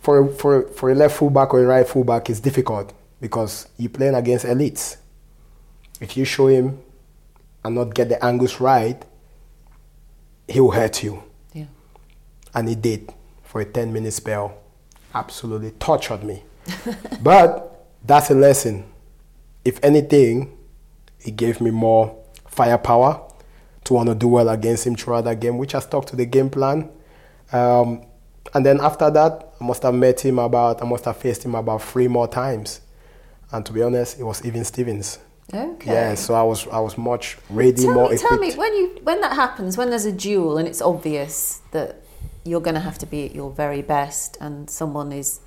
For 0.04 0.18
a, 0.18 0.28
for 0.28 0.68
for 0.68 0.90
a 0.90 0.94
left 0.94 1.16
fullback 1.16 1.54
or 1.54 1.64
a 1.64 1.66
right 1.66 1.88
fullback, 1.88 2.28
is 2.28 2.38
difficult 2.38 2.92
because 3.22 3.68
you're 3.78 3.88
playing 3.88 4.14
against 4.14 4.44
elites. 4.44 4.98
If 5.98 6.14
you 6.16 6.26
show 6.26 6.48
him 6.48 6.78
and 7.64 7.74
not 7.74 7.94
get 7.94 8.10
the 8.10 8.22
angles 8.22 8.60
right, 8.60 9.02
he 10.46 10.60
will 10.60 10.72
hurt 10.72 11.02
you. 11.02 11.22
Yeah. 11.54 11.66
And 12.54 12.68
he 12.68 12.74
did 12.74 13.14
for 13.42 13.62
a 13.62 13.64
10 13.64 13.94
minute 13.94 14.12
spell. 14.12 14.58
Absolutely 15.14 15.70
tortured 15.70 16.22
me. 16.22 16.42
but 17.22 17.86
that's 18.04 18.30
a 18.30 18.34
lesson. 18.34 18.84
If 19.64 19.82
anything, 19.82 20.54
it 21.20 21.36
gave 21.36 21.62
me 21.62 21.70
more 21.70 22.22
firepower 22.46 23.22
to 23.84 23.94
want 23.94 24.10
to 24.10 24.14
do 24.14 24.28
well 24.28 24.50
against 24.50 24.86
him 24.86 24.96
throughout 24.96 25.24
that 25.24 25.40
game, 25.40 25.56
which 25.56 25.74
I 25.74 25.78
stuck 25.78 26.04
to 26.06 26.16
the 26.16 26.26
game 26.26 26.50
plan. 26.50 26.90
Um, 27.52 28.04
and 28.54 28.64
then 28.64 28.80
after 28.80 29.10
that, 29.10 29.52
I 29.60 29.64
must 29.64 29.82
have 29.82 29.94
met 29.94 30.24
him 30.24 30.38
about, 30.38 30.80
I 30.80 30.86
must 30.86 31.04
have 31.06 31.16
faced 31.16 31.44
him 31.44 31.54
about 31.56 31.82
three 31.82 32.08
more 32.08 32.28
times. 32.28 32.80
And 33.50 33.66
to 33.66 33.72
be 33.72 33.82
honest, 33.82 34.18
it 34.18 34.24
was 34.24 34.44
even 34.44 34.64
Stevens. 34.64 35.18
Okay. 35.52 35.92
Yeah, 35.92 36.14
so 36.14 36.34
I 36.34 36.42
was 36.42 36.66
I 36.68 36.80
was 36.80 36.96
much 36.96 37.36
ready, 37.50 37.82
Tell 37.82 37.94
more 37.94 38.08
me, 38.08 38.14
equipped. 38.14 38.28
tell 38.28 38.38
me 38.38 38.54
when 38.54 38.72
you 38.74 38.98
when 39.02 39.20
that 39.20 39.34
happens, 39.34 39.76
when 39.76 39.90
there's 39.90 40.06
a 40.06 40.12
duel 40.12 40.56
and 40.56 40.66
it's 40.66 40.80
obvious 40.80 41.60
that 41.72 42.00
you're 42.44 42.62
going 42.62 42.74
to 42.74 42.80
have 42.80 42.98
to 42.98 43.06
be 43.06 43.26
at 43.26 43.34
your 43.34 43.50
very 43.50 43.82
best, 43.82 44.38
and 44.40 44.70
someone 44.70 45.12
is 45.12 45.40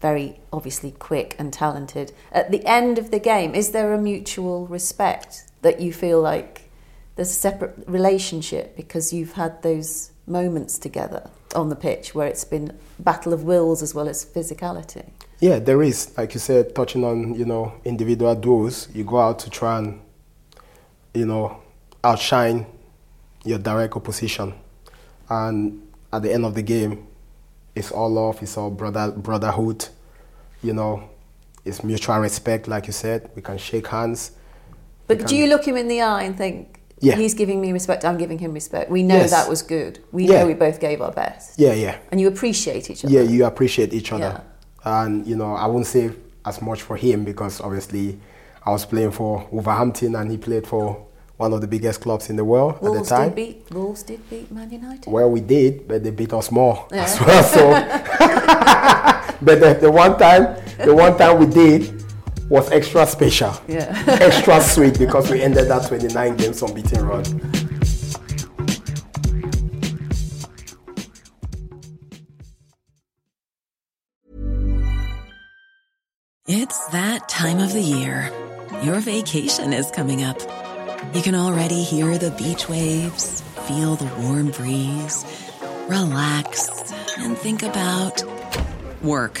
very 0.00 0.40
obviously 0.52 0.90
quick 0.92 1.36
and 1.38 1.52
talented. 1.52 2.12
At 2.32 2.50
the 2.50 2.64
end 2.66 2.98
of 2.98 3.10
the 3.10 3.18
game, 3.18 3.54
is 3.54 3.72
there 3.72 3.92
a 3.92 3.98
mutual 3.98 4.66
respect 4.66 5.44
that 5.62 5.80
you 5.80 5.92
feel 5.92 6.20
like 6.20 6.70
there's 7.16 7.30
a 7.30 7.34
separate 7.34 7.74
relationship 7.86 8.76
because 8.76 9.12
you've 9.12 9.32
had 9.32 9.62
those 9.62 10.10
moments 10.26 10.78
together 10.78 11.30
on 11.54 11.68
the 11.68 11.76
pitch 11.76 12.14
where 12.14 12.26
it's 12.26 12.44
been 12.44 12.76
battle 12.98 13.32
of 13.32 13.44
wills 13.44 13.82
as 13.82 13.94
well 13.94 14.08
as 14.08 14.24
physicality? 14.24 15.08
Yeah, 15.40 15.58
there 15.58 15.82
is. 15.82 16.16
Like 16.16 16.34
you 16.34 16.40
said, 16.40 16.74
touching 16.74 17.04
on, 17.04 17.34
you 17.34 17.44
know, 17.44 17.74
individual 17.84 18.34
duels, 18.34 18.88
you 18.94 19.04
go 19.04 19.18
out 19.18 19.38
to 19.40 19.50
try 19.50 19.78
and, 19.78 20.00
you 21.14 21.26
know, 21.26 21.60
outshine 22.02 22.66
your 23.44 23.58
direct 23.58 23.94
opposition. 23.96 24.54
And 25.28 25.86
at 26.12 26.22
the 26.22 26.32
end 26.32 26.44
of 26.44 26.54
the 26.54 26.62
game, 26.62 27.06
it's 27.74 27.90
all 27.90 28.10
love, 28.10 28.42
it's 28.42 28.56
all 28.56 28.70
brother 28.70 29.10
brotherhood, 29.10 29.86
you 30.62 30.72
know, 30.72 31.10
it's 31.64 31.84
mutual 31.84 32.18
respect, 32.18 32.68
like 32.68 32.86
you 32.86 32.92
said. 32.92 33.30
We 33.34 33.42
can 33.42 33.58
shake 33.58 33.88
hands. 33.88 34.32
But 35.06 35.26
do 35.26 35.36
you 35.36 35.46
look 35.46 35.66
him 35.66 35.76
in 35.76 35.88
the 35.88 36.00
eye 36.00 36.22
and 36.22 36.36
think, 36.36 36.75
Yeah. 37.00 37.16
he's 37.16 37.34
giving 37.34 37.60
me 37.60 37.72
respect, 37.72 38.04
I'm 38.04 38.16
giving 38.16 38.38
him 38.38 38.52
respect? 38.54 38.90
We 38.90 39.02
know 39.02 39.16
Yes. 39.16 39.30
that 39.30 39.48
was 39.48 39.62
good. 39.62 39.98
We 40.12 40.24
Yeah. 40.24 40.40
know 40.40 40.46
we 40.46 40.54
both 40.54 40.80
gave 40.80 41.00
our 41.02 41.12
best. 41.12 41.58
Yeah, 41.58 41.74
yeah. 41.74 41.96
And 42.10 42.20
you 42.20 42.28
appreciate 42.28 42.88
each 42.90 43.04
other. 43.04 43.12
Yeah, 43.12 43.20
you 43.22 43.44
appreciate 43.44 43.92
each 43.92 44.12
other. 44.12 44.40
And, 44.84 45.26
you 45.26 45.36
know, 45.36 45.52
I 45.54 45.66
won't 45.66 45.86
say 45.86 46.10
as 46.44 46.62
much 46.62 46.80
for 46.82 46.96
him 46.96 47.24
because 47.24 47.60
obviously 47.60 48.18
I 48.64 48.70
was 48.70 48.84
playing 48.86 49.10
for 49.12 49.46
Wolverhampton 49.50 50.14
and 50.16 50.30
he 50.30 50.38
played 50.38 50.66
for 50.66 50.96
one 51.36 51.52
of 51.52 51.60
the 51.60 51.66
biggest 51.66 52.00
clubs 52.00 52.30
in 52.30 52.36
the 52.36 52.44
world 52.44 52.78
Wolves 52.80 52.98
at 52.98 53.04
the 53.04 53.10
time. 53.10 53.28
did 53.28 53.36
beat 53.36 53.74
Wolves 53.74 54.02
did 54.02 54.30
beat 54.30 54.50
Man 54.50 54.70
United. 54.70 55.06
Well, 55.12 55.30
we 55.30 55.40
did, 55.40 55.86
but 55.86 56.02
they 56.02 56.10
beat 56.10 56.32
us 56.32 56.50
more 56.50 56.86
Yeah. 56.90 57.02
as 57.04 57.20
well. 57.20 57.42
So, 57.42 57.70
but 59.42 59.60
the, 59.60 59.76
the 59.82 59.90
one 59.90 60.18
time, 60.18 60.56
the 60.82 60.94
one 60.94 61.16
time 61.18 61.38
we 61.38 61.46
did 61.46 61.95
was 62.48 62.70
extra 62.70 63.06
special, 63.06 63.52
Yeah. 63.68 63.90
extra 64.06 64.60
sweet 64.60 64.98
because 64.98 65.30
we 65.30 65.42
ended 65.42 65.68
that 65.68 65.86
29 65.88 66.36
games 66.36 66.62
unbeaten 66.62 67.04
run. 67.04 67.24
It's 76.48 76.86
that 76.88 77.28
time 77.28 77.58
of 77.58 77.72
the 77.72 77.80
year. 77.80 78.30
Your 78.82 79.00
vacation 79.00 79.72
is 79.72 79.90
coming 79.90 80.22
up. 80.22 80.38
You 81.14 81.22
can 81.22 81.34
already 81.34 81.82
hear 81.82 82.18
the 82.18 82.30
beach 82.32 82.68
waves, 82.68 83.42
feel 83.66 83.96
the 83.96 84.10
warm 84.22 84.50
breeze, 84.50 85.24
relax, 85.88 86.68
and 87.18 87.36
think 87.36 87.62
about 87.62 88.22
work. 89.02 89.40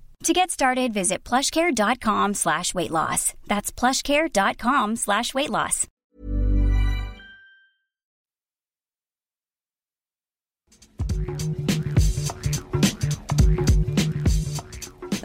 To 0.23 0.33
get 0.33 0.51
started, 0.51 0.93
visit 0.93 1.23
plushcare.com 1.23 2.35
slash 2.35 2.73
weight 2.75 2.91
loss. 2.91 3.33
That's 3.47 3.71
plushcare.com 3.71 4.95
slash 4.97 5.33
weight 5.33 5.49
loss. 5.49 5.87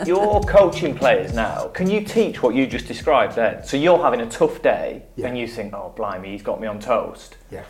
You're 0.05 0.41
coaching 0.43 0.95
players 0.95 1.33
now. 1.33 1.69
Can 1.69 1.89
you 1.89 2.03
teach 2.03 2.43
what 2.43 2.55
you 2.55 2.67
just 2.67 2.87
described 2.87 3.35
then? 3.37 3.65
So 3.65 3.79
you're 3.79 3.99
having 4.03 4.21
a 4.21 4.29
tough 4.29 4.61
day 4.61 5.03
Yeah. 5.17 5.29
and 5.29 5.39
you 5.39 5.49
think, 5.49 5.73
oh, 5.73 5.95
blimey, 5.97 6.33
he's 6.33 6.43
got 6.43 6.61
me 6.61 6.67
on 6.67 6.79
toast. 6.81 7.37
Yeah. 7.51 7.65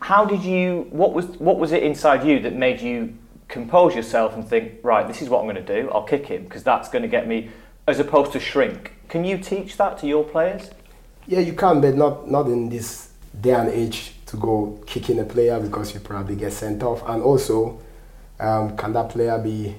How 0.00 0.24
did 0.24 0.44
you, 0.44 0.86
what 0.90 1.12
was, 1.12 1.26
what 1.38 1.58
was 1.58 1.72
it 1.72 1.82
inside 1.82 2.24
you 2.24 2.38
that 2.40 2.54
made 2.54 2.80
you 2.80 3.14
compose 3.52 3.94
yourself 3.94 4.34
and 4.34 4.48
think, 4.48 4.80
right, 4.82 5.06
this 5.06 5.22
is 5.22 5.28
what 5.28 5.40
I'm 5.40 5.44
going 5.44 5.64
to 5.64 5.82
do, 5.82 5.90
I'll 5.90 6.02
kick 6.02 6.26
him 6.26 6.44
because 6.44 6.64
that's 6.64 6.88
going 6.88 7.02
to 7.02 7.08
get 7.08 7.28
me, 7.28 7.50
as 7.86 8.00
opposed 8.00 8.32
to 8.32 8.40
shrink? 8.40 8.94
Can 9.08 9.24
you 9.24 9.38
teach 9.38 9.76
that 9.76 9.98
to 9.98 10.06
your 10.06 10.24
players? 10.24 10.70
Yeah, 11.26 11.40
you 11.40 11.52
can, 11.52 11.80
but 11.80 11.94
not 11.94 12.28
not 12.28 12.46
in 12.46 12.68
this 12.68 13.10
day 13.40 13.52
and 13.52 13.68
age 13.68 14.14
to 14.26 14.36
go 14.36 14.82
kicking 14.86 15.20
a 15.20 15.24
player 15.24 15.60
because 15.60 15.94
you 15.94 16.00
probably 16.00 16.34
get 16.34 16.52
sent 16.52 16.82
off. 16.82 17.06
And 17.06 17.22
also, 17.22 17.78
um, 18.40 18.76
can 18.76 18.92
that 18.94 19.10
player 19.10 19.38
be 19.38 19.76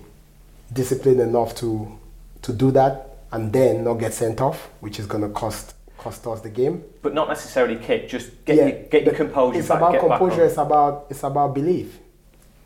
disciplined 0.71 1.19
enough 1.19 1.53
to 1.55 1.99
to 2.43 2.53
do 2.53 2.71
that 2.71 3.25
and 3.31 3.51
then 3.51 3.83
not 3.83 3.95
get 3.95 4.13
sent 4.13 4.39
off, 4.39 4.69
which 4.79 4.99
is 4.99 5.05
going 5.05 5.23
to 5.23 5.29
cost 5.29 5.73
cost 5.97 6.25
us 6.27 6.41
the 6.41 6.49
game? 6.49 6.83
But 7.01 7.13
not 7.13 7.27
necessarily 7.27 7.75
kick, 7.75 8.07
just 8.07 8.45
get, 8.45 8.55
your, 8.55 8.71
get 8.89 9.03
your 9.03 9.15
composure 9.15 9.59
It's 9.59 9.67
back, 9.67 9.79
about 9.79 9.99
composure. 9.99 10.45
It's 10.45 10.57
about 10.57 11.07
it's 11.09 11.23
about 11.23 11.55
belief 11.55 11.99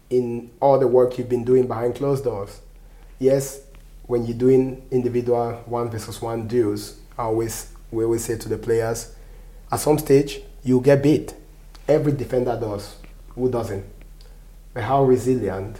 in 0.10 0.52
all 0.60 0.80
the 0.80 0.88
work 0.88 1.18
you've 1.18 1.30
been 1.30 1.44
doing 1.44 1.68
behind 1.68 1.96
closed 1.96 2.24
doors. 2.24 2.62
Yes, 3.20 3.62
when 4.04 4.26
you're 4.26 4.38
doing 4.38 4.86
individual 4.92 5.54
one 5.66 5.90
versus 5.90 6.22
one 6.22 6.48
deals, 6.48 7.00
I 7.18 7.24
always 7.24 7.72
we 7.92 8.04
always 8.04 8.26
say 8.26 8.38
to 8.38 8.50
the 8.50 8.58
players, 8.58 9.14
at 9.72 9.80
some 9.80 9.98
stage 9.98 10.42
you'll 10.64 10.82
get 10.82 11.04
beat. 11.04 11.34
Every 11.88 12.12
defender 12.12 12.58
does. 12.60 12.96
Who 13.36 13.50
doesn't? 13.50 13.86
But 14.74 14.84
how 14.84 15.04
resilient? 15.04 15.80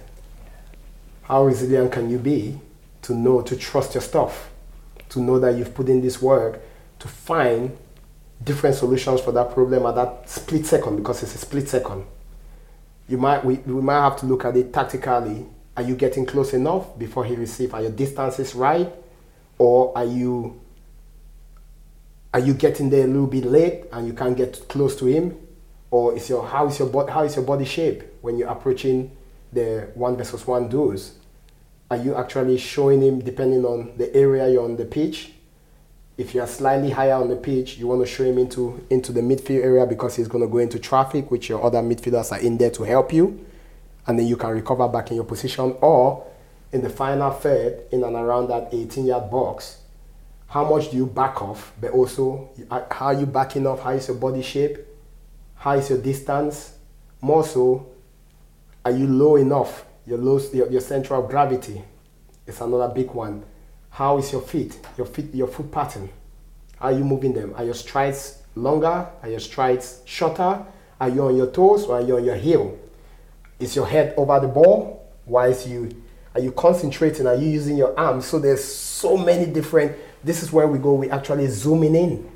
How 1.24 1.44
resilient 1.44 1.92
can 1.92 2.10
you 2.10 2.18
be 2.18 2.60
to 3.04 3.14
know 3.14 3.42
to 3.42 3.56
trust 3.56 3.94
your 3.94 4.02
stuff, 4.02 4.50
to 5.10 5.20
know 5.20 5.40
that 5.40 5.56
you've 5.56 5.74
put 5.74 5.90
in 5.90 6.02
this 6.02 6.22
work 6.22 6.62
to 7.00 7.08
find 7.08 7.78
different 8.44 8.76
solutions 8.76 9.22
for 9.22 9.32
that 9.32 9.54
problem 9.54 9.86
at 9.86 9.96
that 9.96 10.30
split 10.30 10.66
second 10.66 10.98
because 10.98 11.24
it's 11.24 11.36
a 11.36 11.38
split 11.38 11.68
second. 11.68 12.06
You 13.08 13.18
might 13.18 13.44
we, 13.44 13.56
we 13.56 13.82
might 13.82 14.02
have 14.02 14.18
to 14.18 14.26
look 14.26 14.46
at 14.46 14.56
it 14.58 14.74
tactically. 14.74 15.46
Are 15.76 15.84
you 15.84 15.96
getting 15.96 16.26
close 16.26 16.54
enough 16.54 16.98
before 16.98 17.24
he 17.24 17.36
receives? 17.36 17.74
Are 17.74 17.82
your 17.82 17.92
distances 17.92 18.54
right? 18.56 18.92
Or 19.58 19.98
are 19.98 20.06
you 20.06 20.60
are 22.34 22.40
you 22.40 22.54
getting 22.54 22.90
there 22.90 23.06
a 23.06 23.08
little 23.08 23.28
bit 23.28 23.46
late 23.46 23.86
and 23.92 24.06
you 24.06 24.14
can't 24.14 24.36
get 24.36 24.68
close 24.68 24.96
to 24.98 25.06
him? 25.06 25.38
Or 25.90 26.16
is 26.16 26.30
your 26.30 26.46
how 26.46 26.68
is 26.68 26.80
your 26.80 26.90
body 26.90 27.12
how 27.12 27.24
is 27.24 27.36
your 27.36 27.46
body 27.46 27.66
shape 27.66 28.04
when 28.22 28.38
you're 28.38 28.50
approaching 28.50 29.16
the 29.54 29.90
one 29.94 30.18
versus 30.18 30.46
one 30.46 30.68
duels? 30.68 31.14
Are 31.90 31.98
you 31.98 32.16
actually 32.16 32.58
showing 32.58 33.02
him 33.02 33.20
depending 33.20 33.64
on 33.64 33.94
the 33.98 34.14
area 34.14 34.50
you're 34.50 34.66
on 34.66 34.76
the 34.76 34.84
pitch? 34.86 35.32
If 36.18 36.34
you 36.34 36.42
are 36.42 36.48
slightly 36.48 36.90
higher 36.90 37.14
on 37.14 37.30
the 37.30 37.36
pitch, 37.36 37.78
you 37.78 37.88
want 37.88 38.02
to 38.02 38.08
show 38.08 38.24
him 38.24 38.38
into 38.40 38.84
into 38.90 39.12
the 39.12 39.22
midfield 39.22 39.64
area 39.64 39.86
because 39.86 40.16
he's 40.16 40.28
going 40.28 40.44
to 40.44 40.50
go 40.50 40.58
into 40.58 40.80
traffic, 40.80 41.30
which 41.30 41.50
your 41.50 41.64
other 41.64 41.80
midfielders 41.80 42.32
are 42.32 42.40
in 42.40 42.58
there 42.58 42.72
to 42.72 42.84
help 42.84 43.14
you, 43.14 43.46
and 44.08 44.18
then 44.18 44.26
you 44.26 44.36
can 44.36 44.50
recover 44.50 44.88
back 44.88 45.12
in 45.12 45.16
your 45.16 45.26
position. 45.26 45.76
Or 45.82 46.26
in 46.72 46.82
the 46.82 46.90
final 46.90 47.32
third, 47.32 47.84
in 47.92 48.04
and 48.04 48.16
around 48.16 48.48
that 48.50 48.72
18-yard 48.72 49.30
box, 49.30 49.78
how 50.48 50.68
much 50.68 50.90
do 50.92 50.98
you 50.98 51.06
back 51.06 51.42
off? 51.42 51.74
But 51.80 51.92
also, 51.92 52.50
how 52.70 53.08
are 53.08 53.14
you 53.14 53.26
backing 53.26 53.68
off? 53.68 53.82
How 53.82 53.92
is 53.92 54.08
your 54.08 54.18
body 54.18 54.42
shape? 54.42 54.78
How 55.56 55.74
is 55.74 55.90
your 55.90 56.02
distance? 56.02 56.78
More 57.22 57.44
so, 57.44 57.88
are 58.84 58.92
you 58.92 59.08
low 59.08 59.36
enough? 59.36 59.86
Your 60.06 60.18
low, 60.18 60.40
your, 60.54 60.72
your 60.72 60.82
center 60.82 61.16
of 61.16 61.30
gravity 61.30 61.84
is 62.46 62.60
another 62.62 62.94
big 62.94 63.12
one. 63.12 63.44
How 63.98 64.20
is 64.20 64.32
your 64.32 64.44
feet? 64.44 64.80
Your 64.96 65.08
feet, 65.08 65.34
your 65.34 65.48
foot 65.48 65.72
pattern. 65.72 66.08
Are 66.80 66.92
you 66.92 67.04
moving 67.04 67.34
them? 67.34 67.56
Are 67.56 67.64
your 67.64 67.74
strides 67.74 68.44
longer? 68.54 69.10
Are 69.24 69.28
your 69.28 69.40
strides 69.40 70.04
shorter? 70.06 70.64
Are 71.02 71.10
you 71.10 71.24
on 71.24 71.36
your 71.36 71.48
toes 71.48 71.86
or 71.86 71.96
are 71.96 72.02
you 72.02 72.18
on 72.18 72.24
your 72.24 72.36
heel? 72.36 72.78
Is 73.60 73.76
your 73.76 73.88
head 73.88 74.14
over 74.16 74.40
the 74.40 74.50
ball? 74.50 75.12
Why 75.26 75.48
is 75.48 75.68
you 75.68 75.90
are 76.36 76.40
you 76.40 76.52
concentrating? 76.52 77.26
Are 77.26 77.34
you 77.34 77.50
using 77.50 77.76
your 77.76 78.00
arms? 78.00 78.28
So 78.28 78.38
there's 78.38 78.64
so 78.64 79.18
many 79.18 79.52
different. 79.52 79.98
This 80.24 80.44
is 80.44 80.52
where 80.52 80.68
we 80.68 80.78
go. 80.78 80.94
We 80.94 81.10
actually 81.10 81.48
zooming 81.48 81.96
in. 81.96 82.32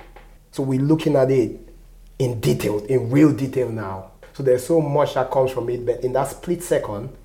So 0.49 0.63
we're 0.63 0.81
looking 0.81 1.15
at 1.15 1.29
it 1.29 1.59
in 2.17 2.39
detail, 2.39 2.83
in 2.85 3.11
real 3.11 3.31
detail 3.33 3.69
now. 3.69 4.13
So 4.33 4.41
there's 4.41 4.65
so 4.65 4.81
much 4.81 5.13
that 5.13 5.29
comes 5.29 5.51
from 5.51 5.69
it, 5.69 5.85
but 5.85 6.03
in 6.03 6.13
that 6.13 6.27
split 6.29 6.63
second, 6.63 7.15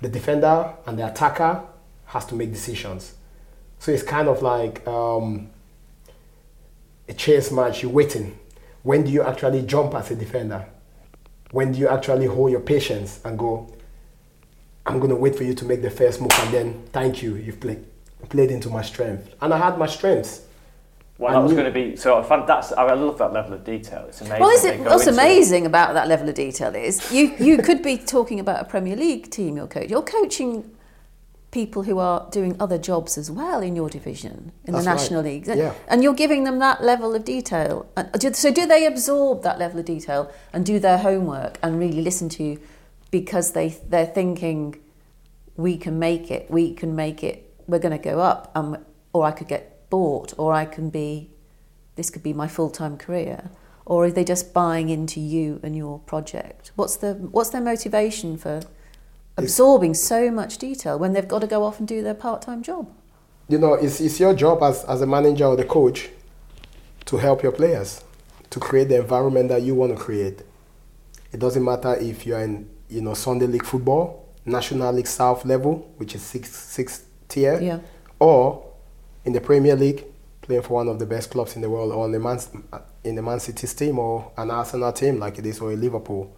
the 0.00 0.08
defender 0.08 0.72
and 0.86 0.96
the 0.96 1.10
attacker 1.10 1.64
has 2.04 2.24
to 2.26 2.36
make 2.36 2.52
decisions. 2.52 3.14
So 3.78 3.92
it's 3.92 4.02
kind 4.02 4.28
of 4.28 4.42
like 4.42 4.86
um, 4.86 5.50
a 7.08 7.12
chess 7.14 7.50
match. 7.50 7.82
You're 7.82 7.92
waiting. 7.92 8.38
When 8.82 9.04
do 9.04 9.10
you 9.10 9.22
actually 9.22 9.62
jump 9.62 9.94
as 9.94 10.10
a 10.10 10.14
defender? 10.16 10.66
When 11.50 11.72
do 11.72 11.78
you 11.78 11.88
actually 11.88 12.26
hold 12.26 12.50
your 12.50 12.60
patience 12.60 13.20
and 13.24 13.38
go, 13.38 13.72
I'm 14.86 14.98
going 14.98 15.10
to 15.10 15.16
wait 15.16 15.36
for 15.36 15.44
you 15.44 15.54
to 15.54 15.64
make 15.64 15.82
the 15.82 15.90
first 15.90 16.20
move 16.20 16.30
and 16.38 16.52
then 16.54 16.82
thank 16.92 17.22
you, 17.22 17.36
you've 17.36 17.60
played, 17.60 17.84
played 18.28 18.50
into 18.50 18.68
my 18.70 18.82
strength. 18.82 19.34
And 19.40 19.52
I 19.52 19.58
had 19.58 19.78
my 19.78 19.86
strengths. 19.86 20.42
Well, 21.18 21.30
I 21.30 21.34
that 21.34 21.40
was 21.42 21.52
knew- 21.52 21.58
going 21.62 21.72
to 21.72 21.80
be 21.90 21.96
so. 21.96 22.22
fan- 22.22 22.44
That's 22.46 22.70
I 22.72 22.92
love 22.94 23.18
that 23.18 23.32
level 23.32 23.54
of 23.54 23.64
detail. 23.64 24.04
It's 24.08 24.20
amazing. 24.20 24.40
Well, 24.40 24.50
is 24.50 24.64
it, 24.64 24.80
what's 24.80 25.06
into 25.06 25.18
it. 25.18 25.22
amazing 25.24 25.66
about 25.66 25.94
that 25.94 26.06
level 26.06 26.28
of 26.28 26.34
detail 26.36 26.74
is 26.76 27.10
you, 27.12 27.34
you 27.40 27.58
could 27.58 27.82
be 27.82 27.96
talking 27.98 28.38
about 28.38 28.60
a 28.60 28.64
Premier 28.64 28.94
League 28.94 29.28
team 29.30 29.56
you're 29.56 29.66
coaching. 29.66 29.90
You're 29.90 30.02
coaching 30.02 30.70
people 31.50 31.82
who 31.84 31.98
are 31.98 32.28
doing 32.30 32.56
other 32.60 32.78
jobs 32.78 33.16
as 33.16 33.30
well 33.30 33.60
in 33.60 33.74
your 33.74 33.88
division, 33.88 34.52
in 34.64 34.72
That's 34.72 34.84
the 34.84 34.90
right. 34.90 34.96
National 34.96 35.22
League. 35.22 35.46
Yeah. 35.46 35.74
And 35.88 36.02
you're 36.02 36.14
giving 36.14 36.44
them 36.44 36.58
that 36.58 36.82
level 36.82 37.14
of 37.14 37.24
detail. 37.24 37.86
So 38.32 38.52
do 38.52 38.66
they 38.66 38.86
absorb 38.86 39.42
that 39.42 39.58
level 39.58 39.80
of 39.80 39.86
detail 39.86 40.30
and 40.52 40.66
do 40.66 40.78
their 40.78 40.98
homework 40.98 41.58
and 41.62 41.78
really 41.78 42.02
listen 42.02 42.28
to 42.30 42.42
you 42.42 42.60
because 43.10 43.52
they, 43.52 43.68
they're 43.88 44.06
thinking, 44.06 44.78
we 45.56 45.78
can 45.78 45.98
make 45.98 46.30
it, 46.30 46.50
we 46.50 46.74
can 46.74 46.94
make 46.94 47.24
it, 47.24 47.50
we're 47.66 47.78
going 47.78 47.96
to 47.96 48.02
go 48.02 48.20
up, 48.20 48.52
um, 48.54 48.76
or 49.12 49.24
I 49.24 49.30
could 49.30 49.48
get 49.48 49.88
bought, 49.88 50.34
or 50.36 50.52
I 50.52 50.66
can 50.66 50.90
be 50.90 51.30
this 51.98 52.10
could 52.10 52.22
be 52.22 52.32
my 52.32 52.46
full-time 52.46 52.96
career 52.96 53.50
or 53.84 54.04
are 54.04 54.10
they 54.10 54.22
just 54.22 54.54
buying 54.54 54.88
into 54.88 55.18
you 55.18 55.58
and 55.64 55.76
your 55.76 55.98
project 55.98 56.70
what's 56.76 56.96
the 56.96 57.14
what's 57.14 57.50
their 57.50 57.60
motivation 57.60 58.38
for 58.38 58.62
absorbing 59.38 59.94
so 59.94 60.30
much 60.30 60.58
detail 60.58 60.98
when 60.98 61.12
they've 61.12 61.28
got 61.28 61.40
to 61.40 61.46
go 61.46 61.64
off 61.64 61.78
and 61.78 61.88
do 61.88 62.02
their 62.02 62.14
part-time 62.14 62.62
job 62.62 62.90
you 63.50 63.56
know, 63.58 63.72
it's, 63.74 63.98
it's 64.00 64.20
your 64.20 64.34
job 64.34 64.62
as, 64.62 64.84
as 64.84 65.00
a 65.00 65.06
manager 65.06 65.46
or 65.46 65.56
the 65.56 65.64
coach 65.64 66.10
to 67.06 67.16
help 67.16 67.42
your 67.42 67.52
players 67.52 68.04
to 68.50 68.60
create 68.60 68.88
the 68.90 68.96
environment 69.00 69.48
that 69.48 69.62
you 69.62 69.74
want 69.74 69.90
to 69.96 69.98
create. 69.98 70.42
It 71.32 71.40
doesn't 71.40 71.64
matter 71.64 71.94
if 71.94 72.26
you're 72.26 72.40
in, 72.40 72.68
you 72.90 73.00
know, 73.00 73.14
Sunday 73.14 73.46
League 73.46 73.64
football, 73.64 74.28
National 74.44 74.92
League 74.92 75.06
South 75.06 75.46
level, 75.46 75.90
which 75.96 76.14
is 76.14 76.20
six 76.20 76.50
six 76.50 77.04
tier, 77.28 77.58
Yeah. 77.60 77.78
or 78.18 78.66
in 79.24 79.32
the 79.32 79.40
Premier 79.40 79.76
League, 79.76 80.04
playing 80.42 80.62
for 80.62 80.74
one 80.74 80.88
of 80.88 80.98
the 80.98 81.06
best 81.06 81.30
clubs 81.30 81.56
in 81.56 81.62
the 81.62 81.70
world, 81.70 81.90
or 81.92 82.04
in 82.04 82.12
the 82.12 82.20
Man, 82.20 82.38
in 83.04 83.14
the 83.14 83.22
Man 83.22 83.40
City's 83.40 83.72
team, 83.72 83.98
or 83.98 84.30
an 84.36 84.50
Arsenal 84.50 84.92
team 84.92 85.18
like 85.18 85.38
it 85.38 85.46
is, 85.46 85.60
or 85.60 85.72
a 85.72 85.76
Liverpool. 85.76 86.34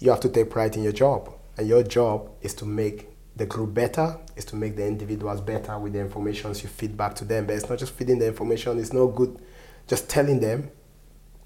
You 0.00 0.10
have 0.10 0.20
to 0.20 0.28
take 0.28 0.50
pride 0.50 0.76
in 0.76 0.82
your 0.82 0.92
job, 0.92 1.32
and 1.56 1.66
your 1.66 1.82
job 1.82 2.30
is 2.42 2.54
to 2.54 2.64
make 2.64 3.08
the 3.36 3.46
group 3.46 3.74
better, 3.74 4.16
is 4.34 4.44
to 4.46 4.56
make 4.56 4.76
the 4.76 4.86
individuals 4.86 5.40
better 5.40 5.78
with 5.78 5.92
the 5.92 6.00
information 6.00 6.50
you 6.50 6.68
feed 6.68 6.96
back 6.96 7.14
to 7.16 7.24
them. 7.24 7.46
But 7.46 7.56
it's 7.56 7.68
not 7.68 7.78
just 7.78 7.92
feeding 7.92 8.18
the 8.18 8.26
information; 8.26 8.78
it's 8.78 8.92
no 8.92 9.08
good 9.08 9.40
just 9.86 10.08
telling 10.08 10.40
them. 10.40 10.70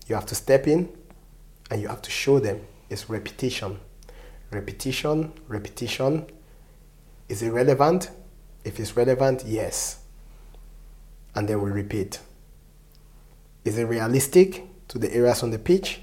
You 0.06 0.14
have 0.14 0.26
to 0.26 0.34
step 0.34 0.66
in, 0.66 0.88
and 1.70 1.80
you 1.80 1.88
have 1.88 2.02
to 2.02 2.10
show 2.10 2.40
them. 2.40 2.60
It's 2.88 3.08
repetition, 3.08 3.78
repetition, 4.50 5.32
repetition. 5.46 6.26
Is 7.28 7.42
it 7.42 7.50
relevant? 7.50 8.10
If 8.64 8.80
it's 8.80 8.96
relevant, 8.96 9.44
yes. 9.46 10.00
And 11.34 11.48
then 11.48 11.62
we 11.62 11.70
repeat. 11.70 12.18
Is 13.64 13.78
it 13.78 13.84
realistic 13.84 14.64
to 14.88 14.98
the 14.98 15.12
areas 15.14 15.42
on 15.42 15.50
the 15.50 15.58
pitch? 15.58 16.00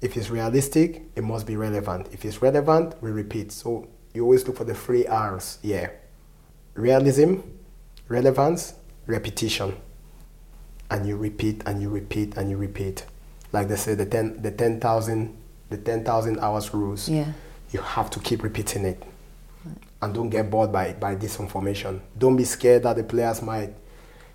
If 0.00 0.16
it's 0.16 0.30
realistic, 0.30 1.02
it 1.14 1.22
must 1.22 1.46
be 1.46 1.56
relevant. 1.56 2.08
If 2.12 2.24
it's 2.24 2.40
relevant, 2.40 2.94
we 3.02 3.10
repeat. 3.10 3.52
So 3.52 3.88
you 4.14 4.22
always 4.24 4.46
look 4.46 4.56
for 4.56 4.64
the 4.64 4.74
three 4.74 5.06
R's. 5.06 5.58
Yeah. 5.62 5.90
Realism, 6.74 7.40
relevance, 8.08 8.74
repetition. 9.06 9.76
And 10.90 11.06
you 11.06 11.16
repeat 11.16 11.62
and 11.66 11.82
you 11.82 11.90
repeat 11.90 12.36
and 12.36 12.50
you 12.50 12.56
repeat. 12.56 13.04
Like 13.52 13.68
they 13.68 13.76
say, 13.76 13.94
the 13.94 14.06
ten 14.06 14.40
the 14.40 14.50
ten 14.50 14.80
thousand 14.80 15.36
the 15.68 15.76
ten 15.76 16.04
thousand 16.04 16.38
hours 16.40 16.72
rules. 16.72 17.08
Yeah. 17.08 17.32
You 17.70 17.80
have 17.80 18.10
to 18.10 18.20
keep 18.20 18.42
repeating 18.42 18.84
it. 18.84 19.02
And 20.02 20.14
don't 20.14 20.30
get 20.30 20.50
bored 20.50 20.72
by, 20.72 20.94
by 20.94 21.14
this 21.14 21.38
information. 21.38 22.00
Don't 22.16 22.34
be 22.34 22.44
scared 22.44 22.84
that 22.84 22.96
the 22.96 23.04
players 23.04 23.42
might, 23.42 23.74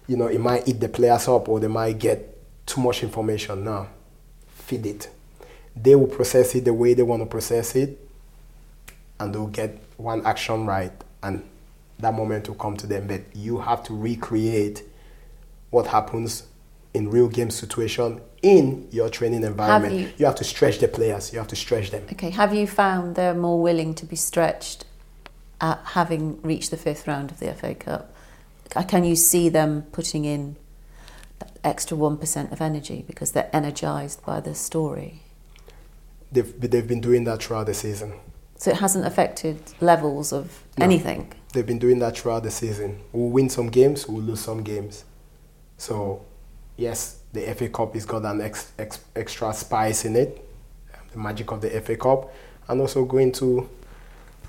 you 0.07 0.15
know, 0.15 0.27
it 0.27 0.39
might 0.39 0.67
eat 0.67 0.79
the 0.79 0.87
players 0.87 1.27
up 1.27 1.49
or 1.49 1.59
they 1.59 1.67
might 1.67 1.97
get 1.97 2.37
too 2.67 2.79
much 2.81 3.01
information. 3.01 3.63
No. 3.63 3.87
Feed 4.47 4.85
it. 4.85 5.09
They 5.75 5.95
will 5.95 6.07
process 6.07 6.55
it 6.55 6.65
the 6.65 6.73
way 6.73 6.93
they 6.93 7.03
want 7.03 7.21
to 7.21 7.25
process 7.25 7.75
it 7.75 7.99
and 9.19 9.33
they'll 9.33 9.47
get 9.47 9.77
one 9.97 10.25
action 10.25 10.65
right 10.65 10.91
and 11.23 11.43
that 11.99 12.13
moment 12.13 12.47
will 12.47 12.55
come 12.55 12.75
to 12.77 12.87
them. 12.87 13.07
But 13.07 13.21
you 13.33 13.59
have 13.59 13.83
to 13.85 13.93
recreate 13.93 14.83
what 15.69 15.87
happens 15.87 16.43
in 16.93 17.09
real 17.09 17.27
game 17.27 17.49
situation 17.49 18.21
in 18.41 18.87
your 18.91 19.09
training 19.09 19.43
environment. 19.43 19.93
you- 19.95 20.09
you 20.17 20.25
have 20.25 20.35
to 20.35 20.43
stretch 20.43 20.79
the 20.79 20.87
players. 20.87 21.33
You 21.33 21.39
have 21.39 21.47
to 21.49 21.55
stretch 21.55 21.91
them. 21.91 22.03
okay 22.11 22.29
have 22.29 22.53
you 22.53 22.67
found 22.67 23.15
they're 23.15 23.33
more 23.33 23.61
willing 23.61 23.93
to 23.95 24.05
be 24.05 24.15
stretched 24.15 24.85
at 25.59 25.79
having 25.97 26.39
reached 26.41 26.71
the 26.71 26.77
fifth 26.77 27.07
round 27.07 27.31
of 27.31 27.39
the 27.39 27.49
FA 27.49 27.73
Cup 27.73 28.11
can 28.87 29.03
you 29.05 29.15
see 29.15 29.47
them 29.49 29.83
putting 29.93 30.25
in 30.25 30.57
that 31.39 31.51
extra 31.63 31.95
1% 31.97 32.51
of 32.51 32.61
energy 32.61 33.03
because 33.07 33.31
they're 33.31 33.49
energized 33.53 34.23
by 34.25 34.39
the 34.41 34.53
story 34.53 35.21
They've, 36.35 36.53
they've 36.71 36.87
been 36.87 37.01
doing 37.01 37.23
that 37.25 37.41
throughout 37.41 37.65
the 37.67 37.73
season. 37.73 38.13
so 38.57 38.71
it 38.71 38.77
hasn't 38.77 39.05
affected 39.05 39.57
levels 39.81 40.31
of 40.33 40.63
No. 40.77 40.85
anything 40.85 41.31
They've 41.53 41.65
been 41.65 41.79
doing 41.79 41.99
that 41.99 42.17
throughout 42.17 42.43
the 42.43 42.51
season. 42.51 42.99
We'll 43.13 43.29
win 43.29 43.49
some 43.49 43.69
games, 43.69 44.07
we'll 44.09 44.21
lose 44.21 44.41
some 44.41 44.61
games. 44.63 45.05
So, 45.77 46.25
yes, 46.75 47.19
the 47.31 47.41
FA 47.55 47.69
Cup 47.69 47.93
has 47.93 48.05
got 48.05 48.23
an 48.25 48.41
ex, 48.41 48.71
ex, 48.77 48.99
extra 49.15 49.53
spice 49.53 50.03
in 50.03 50.15
it, 50.17 50.45
the 51.13 51.17
magic 51.19 51.51
of 51.51 51.61
the 51.61 51.69
FA 51.81 51.95
Cup, 51.95 52.33
and 52.67 52.81
also 52.81 53.05
going 53.05 53.31
to, 53.33 53.69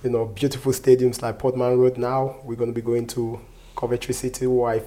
you 0.03 0.11
know, 0.11 0.25
beautiful 0.27 0.72
stadiums 0.72 1.22
like 1.22 1.38
Portman 1.38 1.79
Road. 1.79 1.96
Now 1.96 2.37
we're 2.44 2.57
going 2.57 2.70
to 2.70 2.75
be 2.75 2.83
going 2.83 3.07
to 3.09 3.40
Coventry 3.77 4.14
City, 4.14 4.44
who 4.46 4.62
are 4.62 4.75
a, 4.75 4.83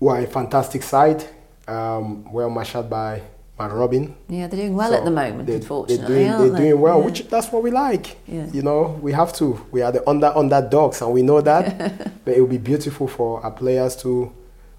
who 0.00 0.08
are 0.08 0.20
a 0.20 0.26
fantastic 0.26 0.82
side, 0.82 1.24
um, 1.68 2.30
well 2.32 2.48
marshaled 2.48 2.88
by 2.88 3.20
Mark 3.58 3.72
Robins. 3.72 4.10
Yeah, 4.28 4.46
they're 4.48 4.60
doing 4.60 4.76
well 4.76 4.90
So 4.90 4.96
at 4.96 5.04
the 5.04 5.10
moment, 5.10 5.46
they- 5.46 5.54
unfortunately, 5.54 5.96
They're 5.96 6.06
doing, 6.36 6.38
they're 6.38 6.50
they? 6.50 6.58
doing 6.70 6.80
well, 6.80 6.98
Yeah. 6.98 7.04
which 7.06 7.28
that's 7.28 7.50
what 7.50 7.62
we 7.62 7.70
like. 7.70 8.16
Yeah. 8.26 8.46
You 8.52 8.62
know, 8.62 8.98
we 9.00 9.12
have 9.12 9.32
to. 9.34 9.60
We 9.72 9.80
are 9.82 9.92
the 9.92 10.06
under 10.08 10.32
underdogs, 10.36 11.00
and 11.00 11.12
we 11.12 11.22
know 11.22 11.40
that. 11.40 11.64
but 12.24 12.34
it 12.36 12.40
will 12.40 12.48
be 12.48 12.58
beautiful 12.58 13.08
for 13.08 13.42
our 13.42 13.50
players 13.50 13.96
to 13.96 14.30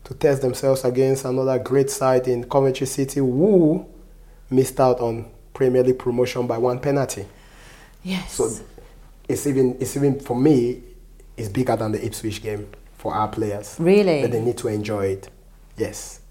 to 0.04 0.13
test 0.13 0.42
themselves 0.42 0.86
against 0.86 1.26
another 1.26 1.60
great 1.60 1.90
side 1.90 2.28
in 2.30 2.44
Coventry 2.46 2.88
City, 2.88 3.20
who 3.20 3.86
missed 4.50 4.80
out 4.80 5.00
on 5.02 5.26
Premier 5.54 5.84
League 5.84 6.00
promotion 6.00 6.48
by 6.48 6.58
one 6.58 6.80
penalty. 6.80 7.26
Yes. 8.04 8.34
So 8.34 8.50
it's 9.28 9.46
even 9.48 9.76
it's 9.80 9.98
even 9.98 10.20
for 10.20 10.36
me, 10.36 10.82
it's 11.36 11.50
bigger 11.50 11.76
than 11.76 11.92
the 11.94 12.06
Ipswich 12.06 12.42
game 12.44 12.68
for 12.98 13.13
our 13.16 13.28
players. 13.28 13.76
Really? 13.80 14.22
But 14.22 14.32
they 14.32 14.40
need 14.42 14.58
to 14.60 14.68
enjoy 14.70 15.08
it. 15.08 15.30
Yes. 15.78 16.22